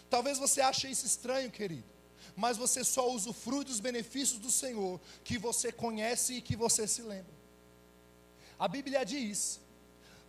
Talvez 0.09 0.37
você 0.37 0.61
ache 0.61 0.89
isso 0.89 1.05
estranho, 1.05 1.51
querido, 1.51 1.83
mas 2.33 2.55
você 2.55 2.81
só 2.81 3.11
usufrui 3.11 3.65
dos 3.65 3.81
benefícios 3.81 4.39
do 4.39 4.49
Senhor 4.49 5.01
que 5.21 5.37
você 5.37 5.69
conhece 5.69 6.35
e 6.35 6.41
que 6.41 6.55
você 6.55 6.87
se 6.87 7.01
lembra. 7.01 7.33
A 8.57 8.69
Bíblia 8.69 9.03
diz, 9.03 9.59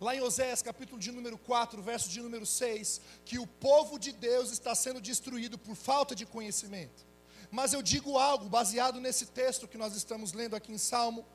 lá 0.01 0.13
em 0.13 0.19
Oséias, 0.19 0.61
capítulo 0.61 0.99
de 0.99 1.13
número 1.13 1.37
4, 1.37 1.81
verso 1.81 2.09
de 2.09 2.19
número 2.19 2.45
6, 2.45 2.99
que 3.23 3.39
o 3.39 3.47
povo 3.47 3.97
de 3.97 4.11
Deus 4.11 4.51
está 4.51 4.75
sendo 4.75 4.99
destruído 4.99 5.57
por 5.57 5.77
falta 5.77 6.13
de 6.13 6.25
conhecimento. 6.25 7.14
Mas 7.55 7.71
eu 7.71 7.81
digo 7.81 8.17
algo 8.17 8.49
baseado 8.49 8.99
nesse 8.99 9.27
texto 9.27 9.65
que 9.65 9.77
nós 9.77 9.95
estamos 9.95 10.33
lendo 10.33 10.57
aqui 10.57 10.73
em 10.73 10.77
Salmo, 10.77 11.25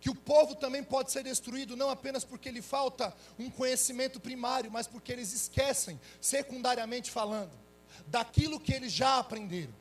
que 0.00 0.08
o 0.08 0.14
povo 0.14 0.54
também 0.54 0.82
pode 0.82 1.12
ser 1.12 1.22
destruído 1.22 1.76
não 1.76 1.90
apenas 1.90 2.24
porque 2.24 2.50
lhe 2.50 2.62
falta 2.62 3.14
um 3.38 3.50
conhecimento 3.50 4.18
primário, 4.18 4.72
mas 4.72 4.86
porque 4.86 5.12
eles 5.12 5.34
esquecem, 5.34 6.00
secundariamente 6.18 7.10
falando, 7.10 7.52
daquilo 8.06 8.58
que 8.58 8.72
eles 8.72 8.90
já 8.90 9.18
aprenderam. 9.18 9.74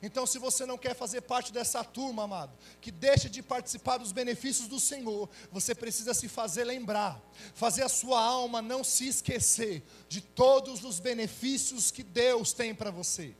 Então, 0.00 0.24
se 0.28 0.38
você 0.38 0.64
não 0.64 0.78
quer 0.78 0.94
fazer 0.94 1.22
parte 1.22 1.52
dessa 1.52 1.82
turma, 1.82 2.22
amado, 2.22 2.56
que 2.80 2.92
deixa 2.92 3.28
de 3.28 3.42
participar 3.42 3.96
dos 3.98 4.12
benefícios 4.12 4.68
do 4.68 4.78
Senhor, 4.78 5.28
você 5.50 5.74
precisa 5.74 6.14
se 6.14 6.28
fazer 6.28 6.62
lembrar, 6.62 7.20
fazer 7.52 7.82
a 7.82 7.88
sua 7.88 8.22
alma 8.22 8.62
não 8.62 8.84
se 8.84 9.08
esquecer 9.08 9.82
de 10.08 10.20
todos 10.20 10.84
os 10.84 11.00
benefícios 11.00 11.90
que 11.90 12.04
Deus 12.04 12.52
tem 12.52 12.72
para 12.72 12.92
você. 12.92 13.34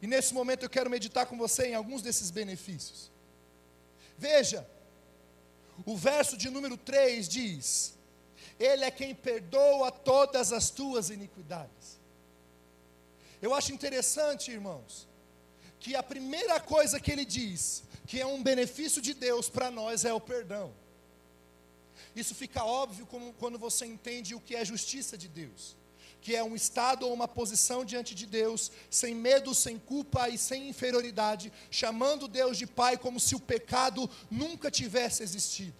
E 0.00 0.06
nesse 0.06 0.34
momento 0.34 0.64
eu 0.64 0.70
quero 0.70 0.90
meditar 0.90 1.26
com 1.26 1.36
você 1.36 1.68
em 1.68 1.74
alguns 1.74 2.02
desses 2.02 2.30
benefícios. 2.30 3.10
Veja, 4.18 4.66
o 5.84 5.96
verso 5.96 6.36
de 6.36 6.50
número 6.50 6.76
3 6.76 7.28
diz: 7.28 7.94
Ele 8.58 8.84
é 8.84 8.90
quem 8.90 9.14
perdoa 9.14 9.90
todas 9.90 10.52
as 10.52 10.70
tuas 10.70 11.10
iniquidades. 11.10 11.98
Eu 13.40 13.54
acho 13.54 13.72
interessante, 13.72 14.50
irmãos, 14.50 15.06
que 15.78 15.94
a 15.94 16.02
primeira 16.02 16.58
coisa 16.60 17.00
que 17.00 17.10
ele 17.10 17.24
diz, 17.24 17.84
que 18.06 18.20
é 18.20 18.26
um 18.26 18.42
benefício 18.42 19.02
de 19.02 19.14
Deus 19.14 19.48
para 19.48 19.70
nós, 19.70 20.04
é 20.04 20.12
o 20.12 20.20
perdão. 20.20 20.72
Isso 22.14 22.34
fica 22.34 22.64
óbvio 22.64 23.06
como, 23.06 23.32
quando 23.34 23.58
você 23.58 23.84
entende 23.84 24.34
o 24.34 24.40
que 24.40 24.54
é 24.54 24.64
justiça 24.64 25.18
de 25.18 25.28
Deus 25.28 25.76
que 26.24 26.34
é 26.34 26.42
um 26.42 26.56
estado 26.56 27.06
ou 27.06 27.12
uma 27.12 27.28
posição 27.28 27.84
diante 27.84 28.14
de 28.14 28.24
Deus, 28.24 28.72
sem 28.88 29.14
medo, 29.14 29.54
sem 29.54 29.78
culpa 29.78 30.26
e 30.30 30.38
sem 30.38 30.70
inferioridade, 30.70 31.52
chamando 31.70 32.26
Deus 32.26 32.56
de 32.56 32.66
Pai 32.66 32.96
como 32.96 33.20
se 33.20 33.34
o 33.34 33.40
pecado 33.40 34.08
nunca 34.30 34.70
tivesse 34.70 35.22
existido. 35.22 35.76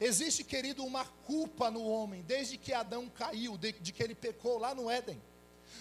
Existe, 0.00 0.42
querido, 0.42 0.84
uma 0.84 1.04
culpa 1.04 1.70
no 1.70 1.86
homem, 1.86 2.22
desde 2.22 2.58
que 2.58 2.72
Adão 2.72 3.08
caiu, 3.08 3.56
de, 3.56 3.70
de 3.70 3.92
que 3.92 4.02
ele 4.02 4.16
pecou 4.16 4.58
lá 4.58 4.74
no 4.74 4.90
Éden. 4.90 5.22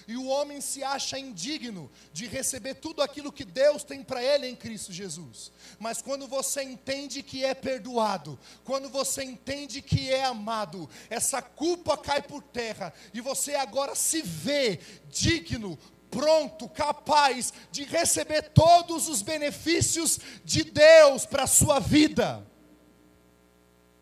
E 0.07 0.17
o 0.17 0.27
homem 0.27 0.62
se 0.62 0.83
acha 0.83 1.17
indigno 1.17 1.91
de 2.12 2.27
receber 2.27 2.75
tudo 2.75 3.01
aquilo 3.01 3.31
que 3.31 3.45
Deus 3.45 3.83
tem 3.83 4.03
para 4.03 4.24
ele 4.24 4.48
em 4.48 4.55
Cristo 4.55 4.91
Jesus. 4.91 5.51
Mas 5.79 6.01
quando 6.01 6.27
você 6.27 6.62
entende 6.63 7.24
que 7.24 7.43
é 7.43 7.53
perdoado, 7.53 8.39
quando 8.63 8.89
você 8.89 9.24
entende 9.24 9.81
que 9.81 10.10
é 10.10 10.24
amado, 10.24 10.89
essa 11.10 11.41
culpa 11.41 11.98
cai 11.98 12.21
por 12.21 12.41
terra 12.43 12.93
e 13.13 13.21
você 13.21 13.55
agora 13.55 13.95
se 13.95 14.21
vê 14.21 14.79
digno, 15.10 15.77
pronto, 16.12 16.67
capaz 16.67 17.53
de 17.71 17.86
receber 17.86 18.50
todos 18.50 19.07
os 19.07 19.21
benefícios 19.21 20.19
de 20.43 20.63
Deus 20.63 21.25
para 21.25 21.43
a 21.43 21.48
sua 21.48 21.79
vida. 21.79 22.45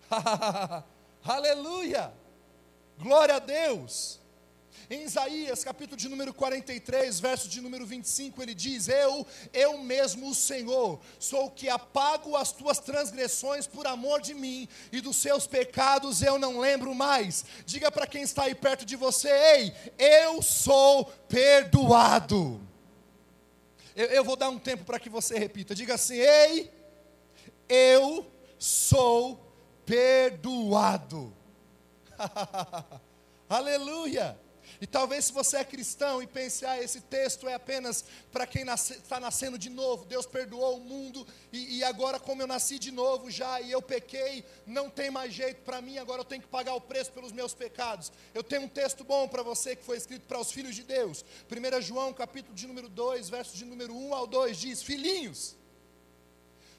Aleluia! 1.24 2.12
Glória 2.98 3.36
a 3.36 3.40
Deus! 3.40 4.19
Em 4.92 5.04
Isaías, 5.04 5.64
capítulo 5.64 5.96
de 5.96 6.10
número 6.10 6.34
43, 6.34 7.20
verso 7.20 7.48
de 7.48 7.62
número 7.62 7.86
25, 7.86 8.42
ele 8.42 8.56
diz: 8.56 8.88
Eu, 8.88 9.24
eu 9.54 9.78
mesmo, 9.78 10.32
o 10.32 10.34
Senhor, 10.34 11.00
sou 11.20 11.46
o 11.46 11.52
que 11.52 11.70
apago 11.70 12.36
as 12.36 12.52
tuas 12.52 12.80
transgressões 12.80 13.68
por 13.68 13.86
amor 13.86 14.20
de 14.20 14.34
mim, 14.34 14.68
e 14.92 15.00
dos 15.00 15.18
seus 15.18 15.46
pecados 15.46 16.24
eu 16.24 16.40
não 16.40 16.60
lembro 16.60 16.96
mais. 16.96 17.46
Diga 17.68 17.92
para 17.92 18.08
quem 18.08 18.24
está 18.24 18.46
aí 18.46 18.56
perto 18.56 18.84
de 18.84 18.96
você: 18.96 19.30
Ei, 19.30 19.74
eu 20.00 20.42
sou 20.42 21.06
perdoado. 21.28 22.60
Eu, 23.96 24.08
eu 24.08 24.24
vou 24.24 24.36
dar 24.36 24.50
um 24.50 24.58
tempo 24.58 24.86
para 24.86 25.00
que 25.00 25.08
você 25.10 25.38
repita. 25.38 25.76
Diga 25.76 25.94
assim: 25.94 26.16
Ei, 26.16 26.74
eu 27.70 28.26
sou 28.58 29.40
perdoado. 29.86 31.32
Aleluia. 33.48 34.49
E 34.82 34.88
talvez 34.88 35.26
se 35.26 35.34
você 35.34 35.58
é 35.58 35.64
cristão 35.64 36.24
e 36.24 36.28
pense, 36.28 36.66
ah, 36.66 36.82
esse 36.82 37.02
texto 37.02 37.50
é 37.50 37.54
apenas 37.54 38.06
para 38.32 38.48
quem 38.48 38.64
está 38.70 39.20
nascendo 39.20 39.58
de 39.58 39.70
novo, 39.70 40.06
Deus 40.06 40.26
perdoou 40.26 40.78
o 40.78 40.80
mundo 40.80 41.28
e, 41.52 41.80
e, 41.80 41.84
agora, 41.84 42.18
como 42.18 42.42
eu 42.42 42.48
nasci 42.48 42.80
de 42.80 42.90
novo 42.90 43.30
já 43.30 43.60
e 43.60 43.72
eu 43.72 43.82
pequei, 43.82 44.46
não 44.66 44.90
tem 44.90 45.12
mais 45.12 45.34
jeito 45.34 45.62
para 45.64 45.82
mim, 45.82 45.98
agora 45.98 46.22
eu 46.22 46.26
tenho 46.26 46.42
que 46.42 46.48
pagar 46.48 46.76
o 46.76 46.82
preço 46.82 47.12
pelos 47.12 47.34
meus 47.34 47.54
pecados. 47.54 48.10
Eu 48.34 48.42
tenho 48.42 48.62
um 48.62 48.70
texto 48.70 49.04
bom 49.04 49.28
para 49.28 49.44
você 49.44 49.76
que 49.76 49.84
foi 49.84 49.98
escrito 49.98 50.26
para 50.26 50.40
os 50.40 50.52
filhos 50.52 50.76
de 50.76 50.84
Deus. 50.84 51.26
1 51.52 51.82
João, 51.82 52.14
capítulo 52.14 52.56
de 52.56 52.66
número 52.66 52.88
2, 52.88 53.30
verso 53.30 53.58
de 53.58 53.66
número 53.66 53.94
1 53.94 54.14
ao 54.14 54.28
2, 54.28 54.58
diz: 54.58 54.82
Filhinhos, 54.82 55.58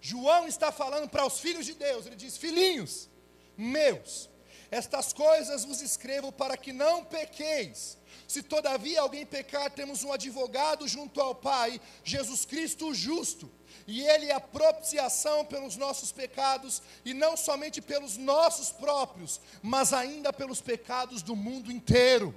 João 0.00 0.48
está 0.48 0.72
falando 0.72 1.08
para 1.08 1.26
os 1.26 1.38
filhos 1.38 1.66
de 1.66 1.74
Deus, 1.74 2.06
ele 2.06 2.16
diz: 2.16 2.38
Filhinhos, 2.38 3.10
meus 3.58 4.29
estas 4.70 5.12
coisas 5.12 5.64
vos 5.64 5.82
escrevo 5.82 6.30
para 6.30 6.56
que 6.56 6.72
não 6.72 7.04
pequeis. 7.04 7.98
Se 8.28 8.42
todavia 8.42 9.00
alguém 9.00 9.26
pecar, 9.26 9.70
temos 9.72 10.04
um 10.04 10.12
advogado 10.12 10.86
junto 10.86 11.20
ao 11.20 11.34
Pai, 11.34 11.80
Jesus 12.04 12.44
Cristo 12.44 12.88
o 12.88 12.94
justo. 12.94 13.50
E 13.86 14.02
ele 14.02 14.26
é 14.26 14.34
a 14.34 14.40
propiciação 14.40 15.44
pelos 15.44 15.76
nossos 15.76 16.12
pecados, 16.12 16.80
e 17.04 17.12
não 17.12 17.36
somente 17.36 17.82
pelos 17.82 18.16
nossos 18.16 18.70
próprios, 18.70 19.40
mas 19.60 19.92
ainda 19.92 20.32
pelos 20.32 20.60
pecados 20.60 21.22
do 21.22 21.34
mundo 21.34 21.72
inteiro. 21.72 22.32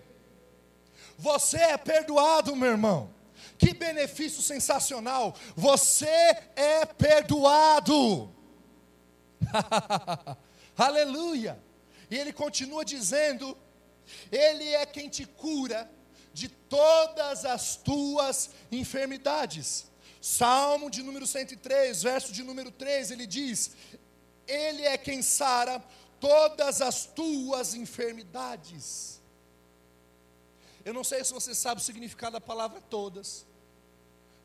Você 1.18 1.58
é 1.58 1.78
perdoado, 1.78 2.56
meu 2.56 2.72
irmão. 2.72 3.14
Que 3.60 3.74
benefício 3.74 4.42
sensacional! 4.42 5.36
Você 5.56 6.08
é 6.56 6.86
perdoado. 6.86 8.34
Aleluia! 10.76 11.62
E 12.10 12.18
ele 12.18 12.34
continua 12.34 12.84
dizendo: 12.84 13.58
Ele 14.32 14.68
é 14.70 14.86
quem 14.86 15.10
te 15.10 15.26
cura 15.26 15.90
de 16.34 16.50
todas 16.50 17.46
as 17.46 17.76
tuas 17.76 18.50
enfermidades. 18.72 19.86
Salmo 20.20 20.90
de 20.90 21.04
número 21.04 21.28
103, 21.28 22.02
verso 22.02 22.32
de 22.32 22.44
número 22.44 22.72
3, 22.72 23.12
ele 23.12 23.28
diz: 23.28 23.72
Ele 24.48 24.84
é 24.84 24.98
quem 24.98 25.22
sara 25.22 25.84
todas 26.20 26.82
as 26.82 27.06
tuas 27.06 27.76
enfermidades. 27.76 29.22
Eu 30.86 30.94
não 30.94 31.04
sei 31.04 31.24
se 31.24 31.34
você 31.34 31.54
sabe 31.54 31.82
o 31.82 31.84
significado 31.84 32.34
da 32.34 32.42
palavra 32.42 32.82
todas, 32.82 33.46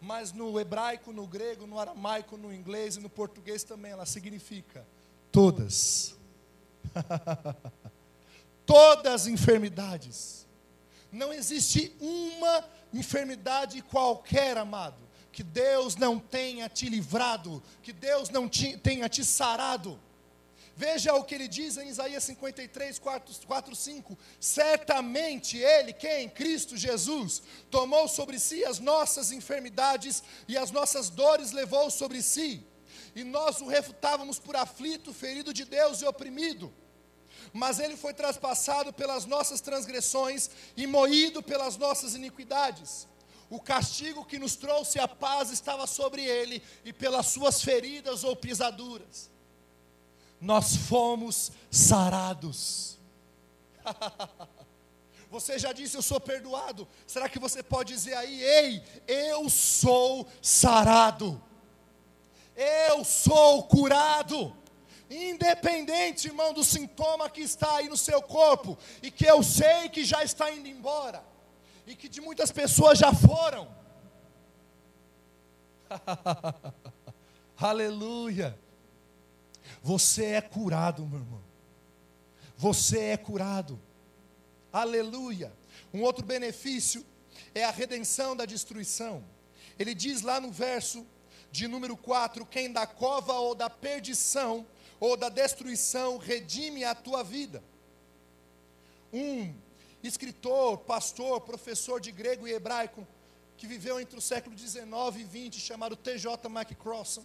mas 0.00 0.32
no 0.32 0.58
hebraico, 0.58 1.12
no 1.12 1.26
grego, 1.26 1.66
no 1.66 1.78
aramaico, 1.78 2.36
no 2.36 2.52
inglês 2.52 2.96
e 2.96 3.00
no 3.00 3.08
português 3.08 3.64
também 3.64 3.92
ela 3.92 4.06
significa 4.06 4.86
todas. 5.32 6.17
Todas 8.66 9.22
as 9.22 9.26
enfermidades. 9.26 10.46
Não 11.10 11.32
existe 11.32 11.96
uma 12.00 12.64
enfermidade 12.92 13.80
qualquer, 13.82 14.58
amado, 14.58 14.98
que 15.32 15.42
Deus 15.42 15.96
não 15.96 16.18
tenha 16.18 16.68
te 16.68 16.88
livrado, 16.88 17.62
que 17.82 17.92
Deus 17.92 18.28
não 18.28 18.48
te, 18.48 18.76
tenha 18.76 19.08
te 19.08 19.24
sarado. 19.24 19.98
Veja 20.76 21.14
o 21.14 21.24
que 21.24 21.34
ele 21.34 21.48
diz 21.48 21.76
em 21.76 21.88
Isaías 21.88 22.22
53, 22.24 22.98
4, 22.98 23.34
4, 23.46 23.74
5. 23.74 24.18
Certamente 24.38 25.56
Ele, 25.56 25.92
quem? 25.92 26.28
Cristo 26.28 26.76
Jesus, 26.76 27.42
tomou 27.68 28.06
sobre 28.06 28.38
si 28.38 28.64
as 28.64 28.78
nossas 28.78 29.32
enfermidades 29.32 30.22
e 30.46 30.56
as 30.56 30.70
nossas 30.70 31.10
dores 31.10 31.50
levou 31.50 31.90
sobre 31.90 32.22
si 32.22 32.64
e 33.14 33.24
nós 33.24 33.60
o 33.60 33.66
refutávamos 33.66 34.38
por 34.38 34.56
aflito, 34.56 35.12
ferido 35.12 35.52
de 35.52 35.64
Deus 35.64 36.00
e 36.00 36.06
oprimido. 36.06 36.72
Mas 37.52 37.78
ele 37.78 37.96
foi 37.96 38.12
traspassado 38.12 38.92
pelas 38.92 39.24
nossas 39.24 39.60
transgressões 39.60 40.50
e 40.76 40.86
moído 40.86 41.42
pelas 41.42 41.76
nossas 41.76 42.14
iniquidades. 42.14 43.06
O 43.50 43.60
castigo 43.60 44.24
que 44.24 44.38
nos 44.38 44.56
trouxe 44.56 44.98
a 44.98 45.08
paz 45.08 45.50
estava 45.50 45.86
sobre 45.86 46.22
ele, 46.22 46.62
e 46.84 46.92
pelas 46.92 47.26
suas 47.26 47.62
feridas 47.62 48.22
ou 48.22 48.36
pisaduras, 48.36 49.30
nós 50.40 50.76
fomos 50.76 51.50
sarados. 51.70 52.98
Você 55.30 55.58
já 55.58 55.72
disse, 55.72 55.96
eu 55.96 56.02
sou 56.02 56.18
perdoado. 56.18 56.88
Será 57.06 57.28
que 57.28 57.38
você 57.38 57.62
pode 57.62 57.92
dizer 57.92 58.14
aí, 58.14 58.42
ei, 58.42 58.82
eu 59.06 59.50
sou 59.50 60.26
sarado? 60.40 61.38
eu 62.58 63.04
sou 63.04 63.62
curado. 63.62 64.52
Independente, 65.10 66.28
irmão, 66.28 66.52
do 66.52 66.62
sintoma 66.62 67.30
que 67.30 67.40
está 67.40 67.76
aí 67.76 67.88
no 67.88 67.96
seu 67.96 68.20
corpo, 68.20 68.76
e 69.02 69.10
que 69.10 69.24
eu 69.24 69.42
sei 69.42 69.88
que 69.88 70.04
já 70.04 70.22
está 70.22 70.50
indo 70.50 70.68
embora, 70.68 71.24
e 71.86 71.96
que 71.96 72.08
de 72.08 72.20
muitas 72.20 72.52
pessoas 72.52 72.98
já 72.98 73.12
foram. 73.14 73.74
Aleluia. 77.56 78.58
Você 79.82 80.24
é 80.26 80.40
curado, 80.40 81.06
meu 81.06 81.20
irmão. 81.20 81.42
Você 82.56 82.98
é 82.98 83.16
curado. 83.16 83.80
Aleluia. 84.72 85.52
Um 85.92 86.02
outro 86.02 86.24
benefício 86.24 87.04
é 87.54 87.64
a 87.64 87.70
redenção 87.70 88.36
da 88.36 88.44
destruição. 88.44 89.24
Ele 89.78 89.94
diz 89.94 90.22
lá 90.22 90.40
no 90.40 90.50
verso 90.50 91.06
de 91.50 91.66
número 91.66 91.96
4, 91.96 92.44
quem 92.44 92.70
da 92.70 92.86
cova 92.86 93.34
ou 93.34 93.54
da 93.54 93.70
perdição 93.70 94.66
ou 95.00 95.16
da 95.16 95.28
destruição 95.28 96.18
redime 96.18 96.84
a 96.84 96.94
tua 96.94 97.22
vida. 97.22 97.62
Um 99.12 99.54
escritor, 100.02 100.78
pastor, 100.78 101.40
professor 101.40 102.00
de 102.00 102.12
grego 102.12 102.46
e 102.46 102.52
hebraico, 102.52 103.06
que 103.56 103.66
viveu 103.66 104.00
entre 104.00 104.16
o 104.16 104.20
século 104.20 104.54
19 104.54 105.20
e 105.20 105.24
20, 105.24 105.60
chamado 105.60 105.96
T.J. 105.96 106.48
McCrossan, 106.48 107.24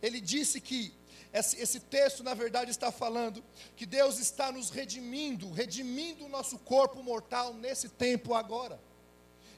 ele 0.00 0.20
disse 0.20 0.60
que 0.60 0.94
esse, 1.32 1.60
esse, 1.60 1.80
texto, 1.80 2.22
na 2.22 2.32
verdade, 2.32 2.70
está 2.70 2.90
falando 2.90 3.44
que 3.76 3.84
Deus 3.84 4.18
está 4.18 4.50
nos 4.50 4.70
redimindo, 4.70 5.50
redimindo 5.50 6.24
o 6.24 6.28
nosso 6.28 6.58
corpo 6.58 7.02
mortal 7.02 7.52
nesse 7.52 7.88
tempo 7.90 8.32
agora. 8.32 8.80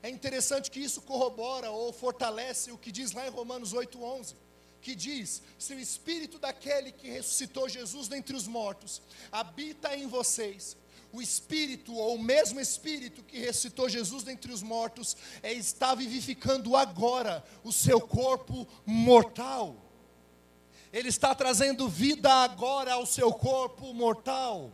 É 0.02 0.08
interessante 0.08 0.70
que 0.70 0.80
isso 0.80 1.02
corrobora 1.02 1.70
ou 1.70 1.92
fortalece 1.92 2.72
o 2.72 2.78
que 2.78 2.90
diz 2.90 3.12
lá 3.12 3.26
em 3.26 3.30
Romanos 3.30 3.72
8:11, 3.72 4.34
que 4.80 4.94
diz: 4.94 5.42
"Se 5.58 5.74
o 5.74 5.80
espírito 5.80 6.38
daquele 6.38 6.92
que 6.92 7.08
ressuscitou 7.08 7.68
Jesus 7.68 8.08
dentre 8.08 8.34
os 8.34 8.46
mortos 8.46 9.02
habita 9.30 9.94
em 9.96 10.06
vocês, 10.06 10.76
o 11.12 11.20
espírito 11.20 11.94
ou 11.94 12.14
o 12.14 12.22
mesmo 12.22 12.60
espírito 12.60 13.22
que 13.22 13.38
ressuscitou 13.38 13.88
Jesus 13.88 14.22
dentre 14.22 14.52
os 14.52 14.62
mortos 14.62 15.16
é, 15.42 15.52
está 15.52 15.94
vivificando 15.94 16.76
agora 16.76 17.44
o 17.64 17.72
seu 17.72 18.00
corpo 18.00 18.66
mortal. 18.86 19.76
Ele 20.92 21.08
está 21.08 21.34
trazendo 21.34 21.88
vida 21.88 22.32
agora 22.32 22.94
ao 22.94 23.06
seu 23.06 23.32
corpo 23.32 23.92
mortal. 23.92 24.72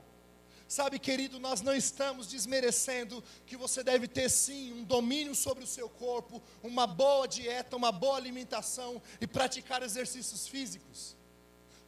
Sabe, 0.68 0.98
querido, 0.98 1.38
nós 1.38 1.61
não 1.61 1.74
estamos 1.74 2.26
desmerecendo 2.26 3.22
que 3.46 3.57
você 3.57 3.85
deve 3.85 4.09
ter 4.09 4.29
sim 4.29 4.72
um 4.72 4.83
domínio 4.83 5.33
sobre 5.35 5.62
o 5.62 5.66
seu 5.66 5.88
corpo, 5.88 6.42
uma 6.61 6.88
boa 6.88 7.29
dieta, 7.29 7.76
uma 7.76 7.92
boa 7.92 8.16
alimentação 8.16 9.00
e 9.20 9.29
praticar 9.29 9.83
exercícios 9.83 10.48
físicos. 10.48 11.16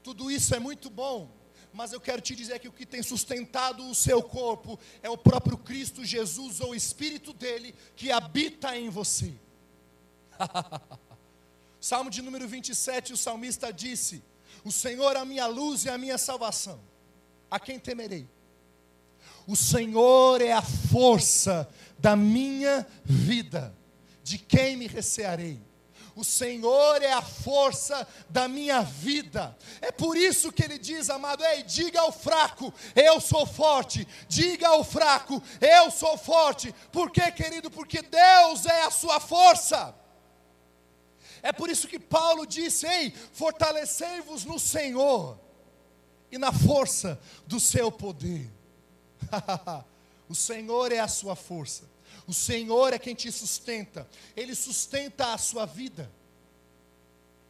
Tudo 0.01 0.31
isso 0.31 0.55
é 0.55 0.61
muito 0.61 0.89
bom, 0.89 1.29
mas 1.73 1.93
eu 1.93 2.01
quero 2.01 2.23
te 2.23 2.37
dizer 2.37 2.61
que 2.61 2.69
o 2.69 2.73
que 2.73 2.87
tem 2.87 3.03
sustentado 3.03 3.85
o 3.85 3.95
seu 3.97 4.23
corpo 4.23 4.79
é 5.03 5.11
o 5.11 5.19
próprio 5.19 5.59
Cristo 5.59 6.05
Jesus 6.05 6.61
ou 6.61 6.71
o 6.71 6.75
Espírito 6.75 7.33
dele 7.33 7.75
que 7.97 8.13
habita 8.13 8.77
em 8.77 8.89
você. 8.89 9.35
Salmo 11.81 12.11
de 12.11 12.23
número 12.23 12.47
27, 12.47 13.13
o 13.13 13.17
salmista 13.17 13.73
disse: 13.73 14.23
O 14.65 14.71
Senhor 14.71 15.17
é 15.17 15.19
a 15.19 15.25
minha 15.25 15.47
luz 15.47 15.85
e 15.85 15.89
a 15.89 15.99
minha 15.99 16.17
salvação, 16.17 16.81
a 17.51 17.59
quem 17.59 17.79
temerei? 17.79 18.29
O 19.49 19.57
Senhor 19.57 20.43
é 20.43 20.53
a 20.53 20.61
força 20.61 21.67
da 21.99 22.15
minha 22.15 22.87
vida. 23.03 23.75
De 24.23 24.37
quem 24.37 24.77
me 24.77 24.87
recearei? 24.87 25.59
O 26.15 26.23
Senhor 26.23 27.01
é 27.01 27.13
a 27.13 27.23
força 27.23 28.07
da 28.29 28.47
minha 28.47 28.83
vida. 28.83 29.57
É 29.81 29.91
por 29.91 30.19
isso 30.19 30.53
que 30.53 30.63
ele 30.63 30.79
diz, 30.79 31.09
amado, 31.09 31.43
ei, 31.43 31.63
diga 31.63 31.99
ao 32.03 32.13
fraco, 32.13 32.75
eu 32.95 33.19
sou 33.23 33.47
forte. 33.47 34.07
Diga 34.29 34.69
ao 34.69 34.85
fraco, 34.85 35.43
eu 35.63 35.91
sou 35.91 36.19
forte. 36.19 36.75
Por 36.93 37.11
quê, 37.11 37.33
querido? 37.33 37.71
Porque 37.71 38.03
Deus 38.03 38.67
é 38.67 38.83
a 38.83 38.91
sua 38.91 39.19
força. 39.19 39.95
É 41.43 41.55
por 41.55 41.71
isso 41.71 41.89
que 41.89 41.99
Paulo 41.99 42.45
disse: 42.47 42.87
Ei, 42.87 43.15
fortalecei-vos 43.33 44.45
no 44.45 44.59
Senhor 44.59 45.41
e 46.31 46.37
na 46.37 46.53
força 46.53 47.19
do 47.47 47.59
seu 47.59 47.91
poder. 47.91 48.58
o 50.29 50.35
Senhor 50.35 50.93
é 50.93 50.99
a 50.99 51.09
sua 51.09 51.37
força. 51.37 51.85
O 52.27 52.35
Senhor 52.35 52.93
é 52.93 52.99
quem 52.99 53.15
te 53.15 53.31
sustenta. 53.33 54.09
Ele 54.37 54.55
sustenta 54.55 55.33
a 55.33 55.39
sua 55.39 55.67
vida, 55.67 56.11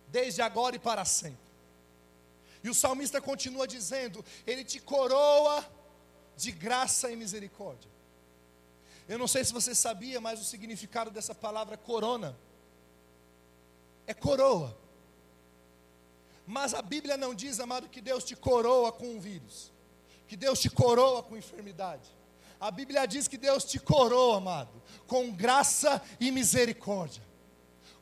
desde 0.08 0.40
agora 0.40 0.76
e 0.76 0.78
para 0.78 1.04
sempre. 1.04 1.48
E 2.62 2.70
o 2.70 2.74
salmista 2.74 3.20
continua 3.20 3.66
dizendo: 3.66 4.24
Ele 4.46 4.64
te 4.64 4.80
coroa 4.80 5.64
de 6.36 6.52
graça 6.52 7.10
e 7.10 7.16
misericórdia. 7.16 7.90
Eu 9.08 9.18
não 9.18 9.26
sei 9.26 9.44
se 9.44 9.52
você 9.52 9.74
sabia, 9.74 10.20
mas 10.20 10.40
o 10.40 10.44
significado 10.44 11.10
dessa 11.10 11.34
palavra 11.34 11.76
corona 11.76 12.36
é 14.06 14.14
coroa. 14.14 14.76
Mas 16.46 16.72
a 16.72 16.80
Bíblia 16.80 17.16
não 17.16 17.34
diz, 17.34 17.60
amado, 17.60 17.88
que 17.88 18.00
Deus 18.00 18.24
te 18.24 18.34
coroa 18.34 18.90
com 18.92 19.16
um 19.16 19.20
vírus, 19.20 19.70
que 20.28 20.36
Deus 20.36 20.60
te 20.60 20.68
coroa 20.68 21.22
com 21.22 21.36
enfermidade. 21.36 22.14
A 22.60 22.70
Bíblia 22.70 23.06
diz 23.06 23.26
que 23.26 23.38
Deus 23.38 23.64
te 23.64 23.78
coroa, 23.78 24.36
amado, 24.36 24.82
com 25.06 25.30
graça 25.30 26.02
e 26.20 26.30
misericórdia. 26.30 27.22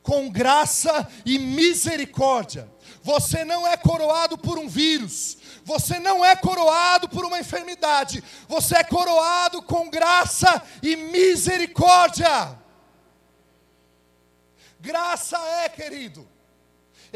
Com 0.03 0.29
graça 0.29 1.07
e 1.25 1.39
misericórdia. 1.39 2.69
Você 3.01 3.45
não 3.45 3.65
é 3.65 3.77
coroado 3.77 4.37
por 4.37 4.57
um 4.57 4.67
vírus, 4.67 5.37
você 5.63 5.99
não 5.99 6.23
é 6.23 6.35
coroado 6.35 7.07
por 7.07 7.23
uma 7.23 7.39
enfermidade, 7.39 8.23
você 8.47 8.77
é 8.77 8.83
coroado 8.83 9.61
com 9.61 9.89
graça 9.89 10.61
e 10.83 10.95
misericórdia. 10.95 12.57
Graça 14.79 15.37
é, 15.37 15.69
querido, 15.69 16.27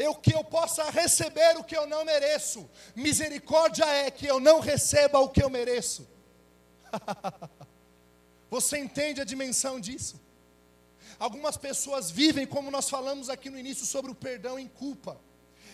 eu 0.02 0.14
que 0.14 0.34
eu 0.34 0.42
possa 0.42 0.90
receber 0.90 1.56
o 1.56 1.64
que 1.64 1.76
eu 1.76 1.86
não 1.86 2.04
mereço. 2.04 2.68
Misericórdia 2.94 3.86
é 3.86 4.10
que 4.10 4.26
eu 4.26 4.40
não 4.40 4.58
receba 4.60 5.18
o 5.20 5.28
que 5.28 5.42
eu 5.42 5.48
mereço. 5.48 6.08
Você 8.50 8.78
entende 8.78 9.20
a 9.20 9.24
dimensão 9.24 9.80
disso? 9.80 10.20
Algumas 11.18 11.56
pessoas 11.56 12.10
vivem, 12.10 12.46
como 12.46 12.70
nós 12.70 12.90
falamos 12.90 13.30
aqui 13.30 13.48
no 13.48 13.58
início, 13.58 13.86
sobre 13.86 14.10
o 14.10 14.14
perdão 14.14 14.58
em 14.58 14.66
culpa. 14.66 15.20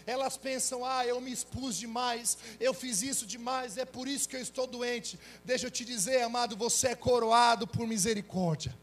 Elas 0.07 0.37
pensam, 0.37 0.85
ah, 0.85 1.07
eu 1.07 1.21
me 1.21 1.33
expus 1.33 1.77
demais, 1.77 2.39
eu 2.61 2.73
fiz 2.73 3.03
isso 3.03 3.27
demais, 3.27 3.77
é 3.77 3.85
por 3.85 4.07
isso 4.07 4.29
que 4.29 4.37
eu 4.37 4.41
estou 4.41 4.67
doente. 4.67 5.19
Deixa 5.45 5.67
eu 5.67 5.71
te 5.71 5.85
dizer, 5.85 6.23
amado, 6.23 6.57
você 6.57 6.89
é 6.89 6.95
coroado 6.95 7.67
por 7.67 7.87
misericórdia. 7.87 8.77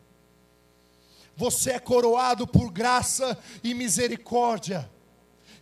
Você 1.36 1.71
é 1.71 1.79
coroado 1.79 2.47
por 2.47 2.71
graça 2.71 3.38
e 3.63 3.73
misericórdia. 3.73 4.89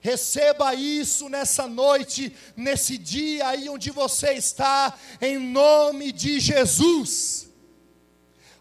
Receba 0.03 0.75
isso 0.75 1.29
nessa 1.29 1.65
noite, 1.65 2.35
nesse 2.57 2.97
dia 2.97 3.47
aí 3.47 3.69
onde 3.69 3.89
você 3.89 4.33
está, 4.33 4.99
em 5.21 5.39
nome 5.39 6.11
de 6.11 6.41
Jesus. 6.41 7.49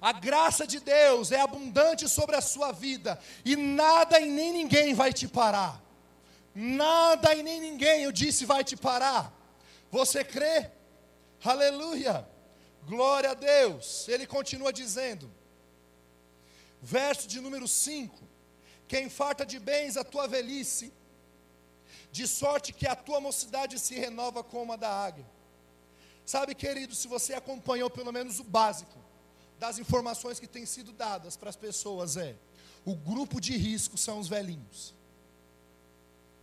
A 0.01 0.13
graça 0.13 0.65
de 0.65 0.79
Deus 0.79 1.33
é 1.33 1.41
abundante 1.41 2.09
sobre 2.09 2.37
a 2.37 2.41
sua 2.41 2.71
vida, 2.71 3.19
e 3.45 3.57
nada 3.57 4.21
e 4.21 4.31
nem 4.31 4.53
ninguém 4.53 4.95
vai 4.95 5.13
te 5.13 5.27
parar. 5.27 5.83
Nada 6.55 7.35
e 7.35 7.43
nem 7.43 7.61
ninguém, 7.61 8.05
eu 8.05 8.13
disse, 8.13 8.47
vai 8.47 8.63
te 8.63 8.77
parar. 8.77 9.37
Você 9.91 10.23
crê? 10.23 10.71
Aleluia! 11.43 12.25
Glória 12.87 13.33
a 13.33 13.35
Deus. 13.35 14.07
Ele 14.07 14.29
continua 14.29 14.73
dizendo, 14.73 15.29
verso 16.81 17.27
de 17.27 17.41
número 17.41 17.67
5: 17.67 18.17
Quem 18.87 19.11
farta 19.11 19.45
de 19.45 19.59
bens 19.59 19.97
a 19.97 20.05
tua 20.05 20.29
velhice, 20.29 20.93
de 22.13 22.29
sorte 22.29 22.75
que 22.75 22.87
a 22.87 22.95
tua 22.95 23.21
mocidade 23.21 23.79
se 23.79 23.95
renova 23.95 24.45
como 24.45 24.75
a 24.75 24.77
da 24.77 24.91
águia. 24.91 25.27
Sabe, 26.27 26.55
querido, 26.55 26.95
se 26.95 27.09
você 27.09 27.33
acompanhou 27.33 27.89
pelo 27.89 28.13
menos 28.13 28.39
o 28.39 28.45
básico 28.45 28.99
das 29.59 29.79
informações 29.79 30.39
que 30.39 30.47
têm 30.47 30.67
sido 30.67 30.93
dadas 30.93 31.37
para 31.37 31.49
as 31.49 31.57
pessoas, 31.57 32.19
é: 32.19 32.37
o 32.85 32.95
grupo 32.95 33.41
de 33.41 33.57
risco 33.57 33.97
são 33.97 34.19
os 34.21 34.29
velhinhos. 34.29 34.95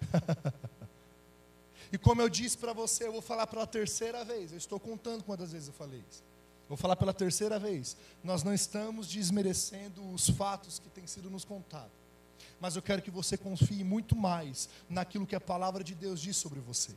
e 1.94 1.98
como 2.00 2.22
eu 2.22 2.30
disse 2.30 2.58
para 2.58 2.74
você, 2.74 3.06
eu 3.06 3.12
vou 3.12 3.22
falar 3.22 3.46
pela 3.46 3.68
terceira 3.68 4.26
vez, 4.26 4.52
eu 4.52 4.58
estou 4.58 4.80
contando 4.80 5.24
quantas 5.24 5.52
vezes 5.52 5.68
eu 5.68 5.74
falei 5.76 6.04
isso. 6.10 6.24
Vou 6.68 6.78
falar 6.78 6.96
pela 6.96 7.14
terceira 7.14 7.60
vez. 7.60 7.96
Nós 8.24 8.44
não 8.44 8.54
estamos 8.54 9.08
desmerecendo 9.08 10.08
os 10.12 10.30
fatos 10.30 10.80
que 10.80 10.90
têm 10.90 11.06
sido 11.06 11.30
nos 11.30 11.46
contados 11.46 11.99
mas 12.60 12.76
eu 12.76 12.82
quero 12.82 13.02
que 13.02 13.12
você 13.12 13.38
confie 13.38 13.84
muito 13.84 14.16
mais 14.16 14.70
naquilo 14.90 15.26
que 15.26 15.36
a 15.36 15.42
palavra 15.42 15.84
de 15.84 15.96
Deus 15.96 16.20
diz 16.20 16.38
sobre 16.38 16.60
você. 16.60 16.92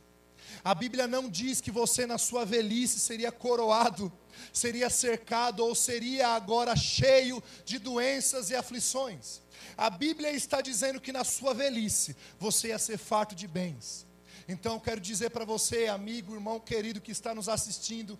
A 0.63 0.75
Bíblia 0.75 1.07
não 1.07 1.29
diz 1.29 1.61
que 1.61 1.71
você 1.71 2.05
na 2.05 2.17
sua 2.17 2.45
velhice 2.45 2.99
seria 2.99 3.31
coroado, 3.31 4.11
seria 4.51 4.89
cercado 4.89 5.61
ou 5.63 5.73
seria 5.73 6.29
agora 6.29 6.75
cheio 6.75 7.41
de 7.65 7.79
doenças 7.79 8.49
e 8.49 8.55
aflições. 8.55 9.41
A 9.77 9.89
Bíblia 9.89 10.31
está 10.31 10.61
dizendo 10.61 10.99
que 10.99 11.11
na 11.11 11.23
sua 11.23 11.53
velhice 11.53 12.15
você 12.39 12.69
ia 12.69 12.79
ser 12.79 12.97
farto 12.97 13.35
de 13.35 13.47
bens. 13.47 14.05
Então 14.47 14.73
eu 14.73 14.79
quero 14.79 14.99
dizer 14.99 15.29
para 15.29 15.45
você, 15.45 15.87
amigo, 15.87 16.33
irmão 16.33 16.59
querido 16.59 16.99
que 16.99 17.11
está 17.11 17.33
nos 17.33 17.47
assistindo, 17.47 18.19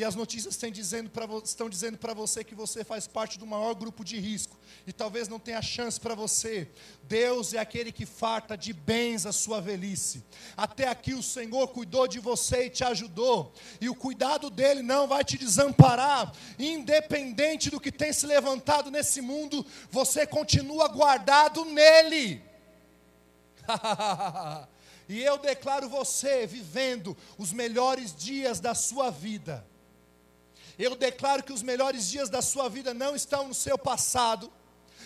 e 0.00 0.04
as 0.04 0.14
notícias 0.14 0.54
estão 0.54 0.70
dizendo 1.68 1.98
para 1.98 2.14
você 2.14 2.42
que 2.42 2.54
você 2.54 2.82
faz 2.82 3.06
parte 3.06 3.38
do 3.38 3.46
maior 3.46 3.74
grupo 3.74 4.02
de 4.02 4.18
risco 4.18 4.58
e 4.86 4.94
talvez 4.94 5.28
não 5.28 5.38
tenha 5.38 5.60
chance 5.60 6.00
para 6.00 6.14
você. 6.14 6.70
Deus 7.02 7.52
é 7.52 7.58
aquele 7.58 7.92
que 7.92 8.06
farta 8.06 8.56
de 8.56 8.72
bens 8.72 9.26
a 9.26 9.32
sua 9.32 9.60
velhice. 9.60 10.24
Até 10.56 10.88
aqui 10.88 11.12
o 11.12 11.22
Senhor 11.22 11.68
cuidou 11.68 12.08
de 12.08 12.18
você 12.18 12.64
e 12.64 12.70
te 12.70 12.82
ajudou, 12.82 13.52
e 13.78 13.90
o 13.90 13.94
cuidado 13.94 14.48
dele 14.48 14.80
não 14.80 15.06
vai 15.06 15.22
te 15.22 15.36
desamparar, 15.36 16.32
independente 16.58 17.68
do 17.68 17.78
que 17.78 17.92
tem 17.92 18.10
se 18.10 18.24
levantado 18.26 18.90
nesse 18.90 19.20
mundo, 19.20 19.66
você 19.90 20.26
continua 20.26 20.88
guardado 20.88 21.62
nele. 21.66 22.42
E 25.10 25.24
eu 25.24 25.36
declaro 25.38 25.88
você 25.88 26.46
vivendo 26.46 27.16
os 27.36 27.52
melhores 27.52 28.14
dias 28.14 28.60
da 28.60 28.76
sua 28.76 29.10
vida. 29.10 29.66
Eu 30.80 30.96
declaro 30.96 31.42
que 31.42 31.52
os 31.52 31.62
melhores 31.62 32.08
dias 32.08 32.30
da 32.30 32.40
sua 32.40 32.66
vida 32.66 32.94
não 32.94 33.14
estão 33.14 33.48
no 33.48 33.52
seu 33.52 33.76
passado 33.76 34.50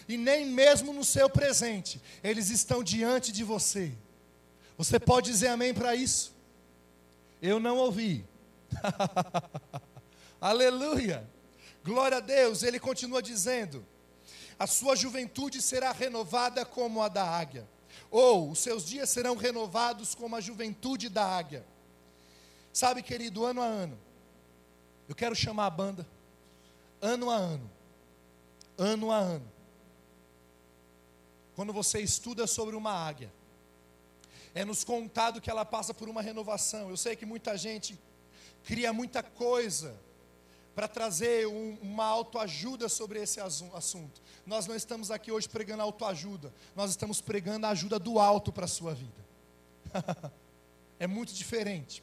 e 0.09 0.17
nem 0.17 0.47
mesmo 0.47 0.93
no 0.93 1.03
seu 1.03 1.29
presente, 1.29 2.01
eles 2.23 2.49
estão 2.49 2.85
diante 2.85 3.33
de 3.33 3.43
você. 3.43 3.93
Você 4.79 5.01
pode 5.01 5.33
dizer 5.33 5.49
amém 5.49 5.75
para 5.75 5.97
isso? 5.97 6.33
Eu 7.43 7.59
não 7.59 7.77
ouvi. 7.79 8.25
Aleluia! 10.41 11.29
Glória 11.83 12.19
a 12.19 12.21
Deus, 12.21 12.63
ele 12.63 12.79
continua 12.79 13.21
dizendo: 13.21 13.85
a 14.57 14.69
sua 14.69 14.95
juventude 14.95 15.61
será 15.61 15.91
renovada 15.91 16.65
como 16.65 17.03
a 17.03 17.09
da 17.09 17.25
águia, 17.25 17.69
ou 18.13 18.53
os 18.53 18.61
seus 18.61 18.85
dias 18.85 19.11
serão 19.11 19.35
renovados 19.35 20.15
como 20.15 20.37
a 20.37 20.41
juventude 20.41 21.09
da 21.09 21.25
águia. 21.25 21.67
Sabe, 22.73 23.03
querido, 23.03 23.45
ano 23.45 23.61
a 23.61 23.67
ano, 23.67 23.99
eu 25.09 25.15
quero 25.15 25.35
chamar 25.35 25.67
a 25.67 25.71
banda, 25.71 26.07
ano 27.01 27.31
a 27.31 27.37
ano, 27.37 27.71
ano 28.79 29.11
a 29.11 29.19
ano. 29.19 29.53
Quando 31.55 31.73
você 31.73 32.01
estuda 32.01 32.47
sobre 32.47 32.75
uma 32.75 32.93
águia, 32.93 33.33
é 34.55 34.65
nos 34.65 34.85
contado 34.85 35.41
que 35.41 35.51
ela 35.51 35.65
passa 35.65 35.93
por 35.93 36.09
uma 36.09 36.23
renovação. 36.23 36.91
Eu 36.91 36.97
sei 36.97 37.15
que 37.17 37.27
muita 37.27 37.57
gente 37.57 37.99
cria 38.65 38.93
muita 38.93 39.23
coisa 39.23 39.95
para 40.75 40.89
trazer 40.89 41.47
um, 41.47 41.79
uma 41.81 42.05
autoajuda 42.05 42.89
sobre 42.89 43.23
esse 43.23 43.41
assunto. 43.41 44.21
Nós 44.45 44.67
não 44.67 44.75
estamos 44.75 45.11
aqui 45.11 45.31
hoje 45.31 45.49
pregando 45.49 45.83
autoajuda, 45.83 46.53
nós 46.75 46.91
estamos 46.91 47.21
pregando 47.21 47.67
a 47.67 47.71
ajuda 47.71 47.99
do 47.99 48.19
alto 48.19 48.53
para 48.53 48.65
a 48.65 48.69
sua 48.69 48.95
vida. 48.95 49.25
é 50.99 51.07
muito 51.07 51.33
diferente. 51.33 52.03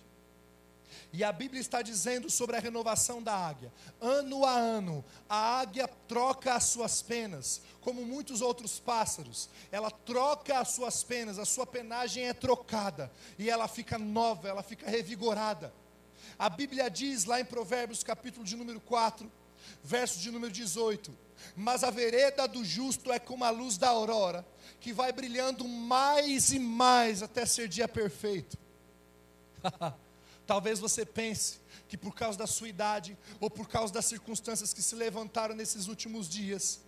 E 1.13 1.23
a 1.23 1.31
Bíblia 1.31 1.59
está 1.59 1.81
dizendo 1.81 2.29
sobre 2.29 2.55
a 2.55 2.59
renovação 2.59 3.21
da 3.21 3.35
águia. 3.35 3.71
Ano 3.99 4.45
a 4.45 4.51
ano, 4.51 5.03
a 5.29 5.59
águia 5.59 5.87
troca 6.07 6.53
as 6.53 6.65
suas 6.65 7.01
penas, 7.01 7.61
como 7.81 8.05
muitos 8.05 8.41
outros 8.41 8.79
pássaros. 8.79 9.49
Ela 9.71 9.91
troca 9.91 10.59
as 10.59 10.69
suas 10.69 11.03
penas, 11.03 11.39
a 11.39 11.45
sua 11.45 11.65
penagem 11.65 12.27
é 12.27 12.33
trocada 12.33 13.11
e 13.37 13.49
ela 13.49 13.67
fica 13.67 13.97
nova, 13.97 14.47
ela 14.47 14.63
fica 14.63 14.89
revigorada. 14.89 15.73
A 16.37 16.49
Bíblia 16.49 16.89
diz 16.89 17.25
lá 17.25 17.39
em 17.39 17.45
Provérbios, 17.45 18.03
capítulo 18.03 18.45
de 18.45 18.55
número 18.55 18.79
4, 18.81 19.31
Verso 19.83 20.19
de 20.19 20.31
número 20.31 20.51
18. 20.51 21.11
Mas 21.55 21.83
a 21.83 21.89
vereda 21.89 22.47
do 22.47 22.63
justo 22.63 23.11
é 23.11 23.19
como 23.19 23.43
a 23.43 23.49
luz 23.49 23.77
da 23.77 23.89
aurora, 23.89 24.45
que 24.79 24.93
vai 24.93 25.11
brilhando 25.11 25.67
mais 25.67 26.51
e 26.51 26.59
mais 26.59 27.23
até 27.23 27.45
ser 27.45 27.67
dia 27.67 27.87
perfeito. 27.87 28.57
Talvez 30.51 30.79
você 30.79 31.05
pense 31.05 31.61
que 31.87 31.95
por 31.95 32.13
causa 32.13 32.37
da 32.37 32.45
sua 32.45 32.67
idade 32.67 33.17
ou 33.39 33.49
por 33.49 33.69
causa 33.69 33.93
das 33.93 34.03
circunstâncias 34.03 34.73
que 34.73 34.81
se 34.81 34.95
levantaram 34.95 35.55
nesses 35.55 35.87
últimos 35.87 36.27
dias, 36.27 36.81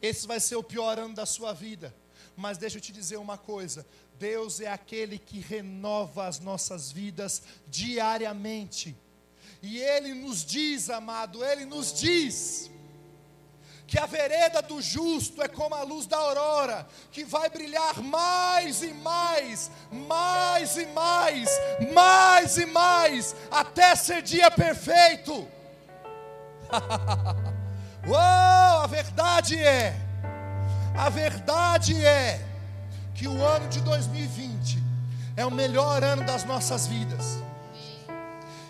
esse 0.00 0.26
vai 0.26 0.40
ser 0.40 0.56
o 0.56 0.62
pior 0.62 0.98
ano 0.98 1.14
da 1.14 1.26
sua 1.26 1.52
vida. 1.52 1.94
Mas 2.34 2.56
deixa 2.56 2.78
eu 2.78 2.80
te 2.80 2.92
dizer 2.92 3.18
uma 3.18 3.36
coisa: 3.36 3.86
Deus 4.18 4.60
é 4.60 4.68
aquele 4.68 5.18
que 5.18 5.40
renova 5.40 6.26
as 6.26 6.40
nossas 6.40 6.90
vidas 6.90 7.42
diariamente. 7.68 8.96
E 9.62 9.76
Ele 9.76 10.14
nos 10.14 10.42
diz, 10.42 10.88
amado, 10.88 11.44
Ele 11.44 11.66
nos 11.66 11.92
diz, 11.92 12.70
que 13.86 13.98
a 13.98 14.06
vereda 14.06 14.60
do 14.60 14.82
justo 14.82 15.40
é 15.40 15.46
como 15.46 15.74
a 15.74 15.82
luz 15.82 16.06
da 16.06 16.16
aurora, 16.16 16.86
que 17.12 17.24
vai 17.24 17.48
brilhar 17.48 18.02
mais 18.02 18.82
e 18.82 18.92
mais, 18.92 19.70
mais 19.92 20.76
e 20.76 20.86
mais, 20.86 21.48
mais 21.94 22.56
e 22.56 22.66
mais, 22.66 23.36
até 23.50 23.94
ser 23.94 24.22
dia 24.22 24.50
perfeito. 24.50 25.48
Uou, 28.06 28.16
a 28.16 28.86
verdade 28.88 29.56
é, 29.62 29.94
a 30.96 31.08
verdade 31.08 32.04
é, 32.04 32.44
que 33.14 33.28
o 33.28 33.44
ano 33.44 33.68
de 33.68 33.80
2020 33.82 34.82
é 35.36 35.46
o 35.46 35.50
melhor 35.50 36.02
ano 36.02 36.24
das 36.24 36.42
nossas 36.44 36.88
vidas. 36.88 37.38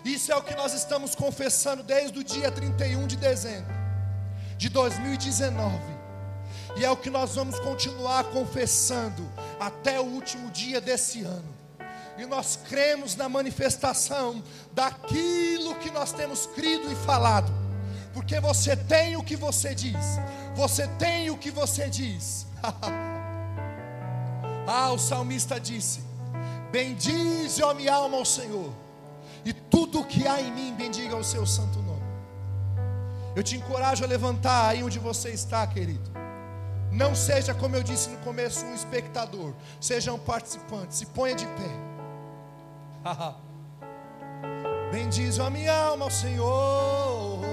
Isso 0.05 0.31
é 0.31 0.35
o 0.35 0.43
que 0.43 0.55
nós 0.55 0.73
estamos 0.73 1.15
confessando 1.15 1.81
desde 1.81 2.19
o 2.19 2.23
dia 2.23 2.51
31 2.51 3.07
de 3.07 3.17
dezembro 3.17 3.76
de 4.57 4.69
2019. 4.69 5.97
E 6.75 6.85
é 6.85 6.91
o 6.91 6.97
que 6.97 7.09
nós 7.09 7.35
vamos 7.35 7.59
continuar 7.59 8.25
confessando 8.25 9.27
até 9.59 9.99
o 9.99 10.03
último 10.03 10.51
dia 10.51 10.79
desse 10.79 11.23
ano. 11.23 11.55
E 12.17 12.25
nós 12.25 12.59
cremos 12.67 13.15
na 13.15 13.29
manifestação 13.29 14.43
daquilo 14.73 15.75
que 15.75 15.91
nós 15.91 16.11
temos 16.11 16.47
crido 16.47 16.91
e 16.91 16.95
falado. 16.95 17.51
Porque 18.13 18.39
você 18.39 18.75
tem 18.75 19.15
o 19.15 19.23
que 19.23 19.35
você 19.35 19.75
diz. 19.75 20.19
Você 20.55 20.87
tem 20.99 21.29
o 21.29 21.37
que 21.37 21.51
você 21.51 21.87
diz. 21.87 22.47
ah, 24.67 24.91
o 24.91 24.97
salmista 24.97 25.59
disse: 25.59 26.01
Bendize, 26.71 27.61
ó 27.61 27.73
minha 27.73 27.93
alma, 27.93 28.17
ao 28.17 28.25
Senhor, 28.25 28.73
e 29.45 29.53
tudo 29.53 30.01
o 30.01 30.05
que 30.05 30.27
há 30.27 30.41
em 30.41 30.51
mim, 30.51 30.73
bendiga 30.75 31.15
o 31.15 31.23
seu 31.23 31.45
santo 31.45 31.77
nome. 31.79 31.86
Eu 33.37 33.43
te 33.43 33.55
encorajo 33.55 34.03
a 34.03 34.07
levantar 34.07 34.69
aí 34.69 34.83
onde 34.83 34.97
você 34.97 35.29
está, 35.29 35.67
querido. 35.67 36.09
Não 36.91 37.13
seja, 37.13 37.53
como 37.53 37.75
eu 37.75 37.83
disse 37.83 38.09
no 38.09 38.17
começo, 38.17 38.65
um 38.65 38.73
espectador. 38.73 39.53
Seja 39.79 40.11
um 40.11 40.17
participante. 40.17 40.95
Se 40.95 41.05
ponha 41.05 41.35
de 41.35 41.45
pé. 41.45 41.69
Bendize 44.91 45.39
a 45.39 45.51
minha 45.51 45.71
alma 45.71 46.05
ao 46.05 46.09
Senhor. 46.09 47.43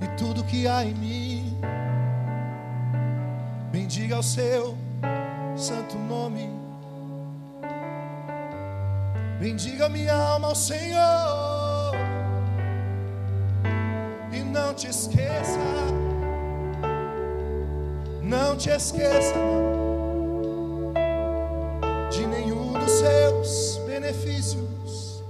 E 0.00 0.06
tudo 0.16 0.44
que 0.44 0.68
há 0.68 0.84
em 0.84 0.94
mim. 0.94 1.58
Bendiga 3.72 4.20
o 4.20 4.22
seu 4.22 4.78
santo 5.56 5.98
nome. 5.98 6.48
Bendiga 9.40 9.88
minha 9.88 10.14
alma 10.14 10.46
ao 10.46 10.54
Senhor 10.54 11.65
te 14.76 14.88
esqueça. 14.88 15.58
Não 18.22 18.56
te 18.56 18.68
esqueça 18.68 19.34
de 22.10 22.26
nenhum 22.26 22.74
dos 22.74 22.90
seus 22.90 23.80
benefícios 23.86 25.24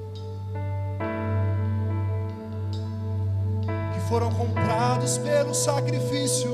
que 3.94 4.00
foram 4.08 4.32
comprados 4.34 5.16
pelo 5.18 5.54
sacrifício 5.54 6.50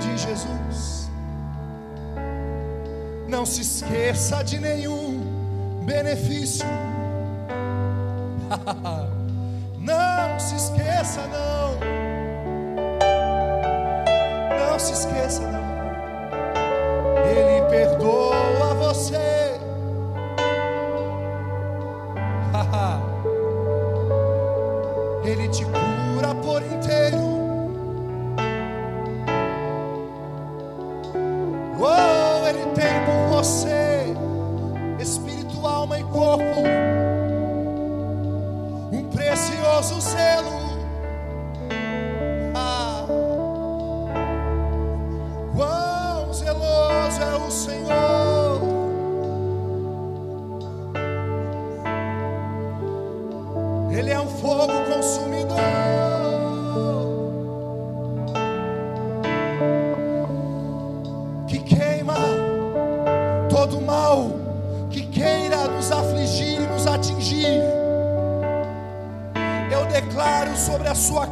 de 0.00 0.18
Jesus. 0.18 1.08
Não 3.28 3.46
se 3.46 3.60
esqueça 3.60 4.42
de 4.42 4.58
nenhum 4.58 5.20
benefício. 5.84 6.66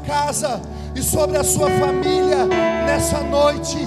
casa 0.07 0.61
e 0.95 1.03
sobre 1.03 1.37
a 1.37 1.45
sua 1.45 1.71
família 1.71 2.47
nessa 2.87 3.21
noite. 3.21 3.79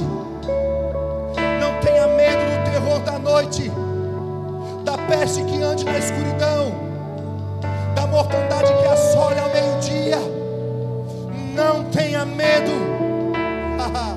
Não 1.59 1.79
tenha 1.81 2.07
medo 2.07 2.43
do 2.43 2.71
terror 2.71 2.99
da 2.99 3.19
noite, 3.19 3.71
da 4.83 4.97
peste 4.97 5.43
que 5.43 5.61
ande 5.61 5.85
na 5.85 5.97
escuridão, 5.97 6.71
da 7.95 8.07
mortandade 8.07 8.73
que 8.73 8.87
assole 8.87 9.39
ao 9.39 9.49
meio-dia. 9.49 10.17
Não 11.53 11.85
tenha 11.85 12.25
medo, 12.25 12.71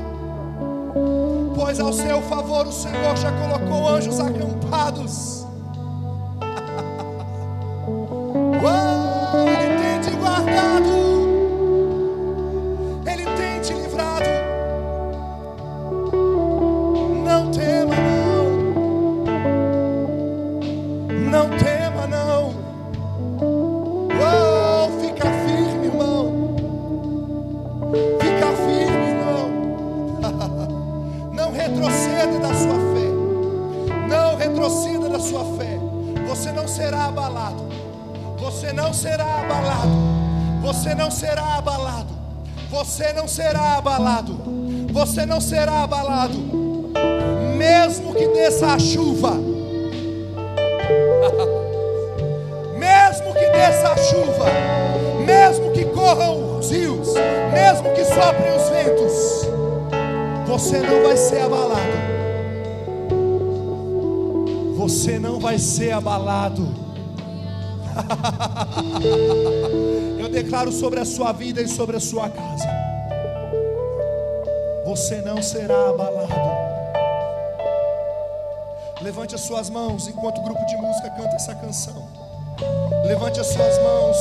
pois 1.54 1.78
ao 1.78 1.92
seu 1.92 2.20
favor 2.22 2.66
o 2.66 2.72
Senhor 2.72 3.16
já 3.16 3.30
colocou 3.32 3.88
anjos 3.88 4.18
acampados. 4.18 5.37
Você 40.68 40.94
não 45.24 45.40
será 45.40 45.84
abalado, 45.84 46.34
mesmo 47.56 48.14
que 48.14 48.28
desça 48.28 48.74
a 48.74 48.78
chuva, 48.78 49.30
mesmo 52.76 53.32
que 53.32 53.50
desça 53.50 53.88
a 53.88 53.96
chuva, 53.96 54.44
mesmo 55.24 55.72
que 55.72 55.86
corram 55.86 56.58
os 56.58 56.70
rios, 56.70 57.14
mesmo 57.50 57.90
que 57.94 58.04
soprem 58.04 58.54
os 58.54 58.68
ventos, 58.68 59.48
você 60.46 60.80
não 60.80 61.02
vai 61.02 61.16
ser 61.16 61.40
abalado. 61.40 62.18
Você 64.76 65.18
não 65.18 65.40
vai 65.40 65.58
ser 65.58 65.92
abalado. 65.92 66.87
Eu 70.18 70.28
declaro 70.28 70.72
sobre 70.72 71.00
a 71.00 71.04
sua 71.04 71.32
vida 71.32 71.60
e 71.60 71.68
sobre 71.68 71.96
a 71.96 72.00
sua 72.00 72.28
casa. 72.28 72.68
Você 74.86 75.20
não 75.20 75.42
será 75.42 75.90
abalado. 75.90 76.68
Levante 79.02 79.34
as 79.34 79.42
suas 79.42 79.70
mãos 79.70 80.08
enquanto 80.08 80.38
o 80.38 80.42
grupo 80.42 80.64
de 80.66 80.76
música 80.76 81.10
canta 81.10 81.36
essa 81.36 81.54
canção. 81.54 82.08
Levante 83.06 83.40
as 83.40 83.46
suas 83.46 83.78
mãos, 83.78 84.16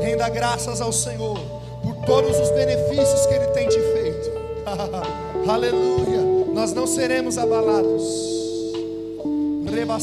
renda 0.00 0.28
graças 0.28 0.80
ao 0.80 0.92
Senhor 0.92 1.38
por 1.82 1.94
todos 2.06 2.38
os 2.38 2.50
benefícios 2.50 3.26
que 3.26 3.34
Ele 3.34 3.46
tem 3.48 3.68
te 3.68 3.78
feito. 3.78 4.32
Aleluia. 5.48 6.22
Nós 6.52 6.72
não 6.72 6.86
seremos 6.86 7.38
abalados. 7.38 8.02
Reba 9.70 9.98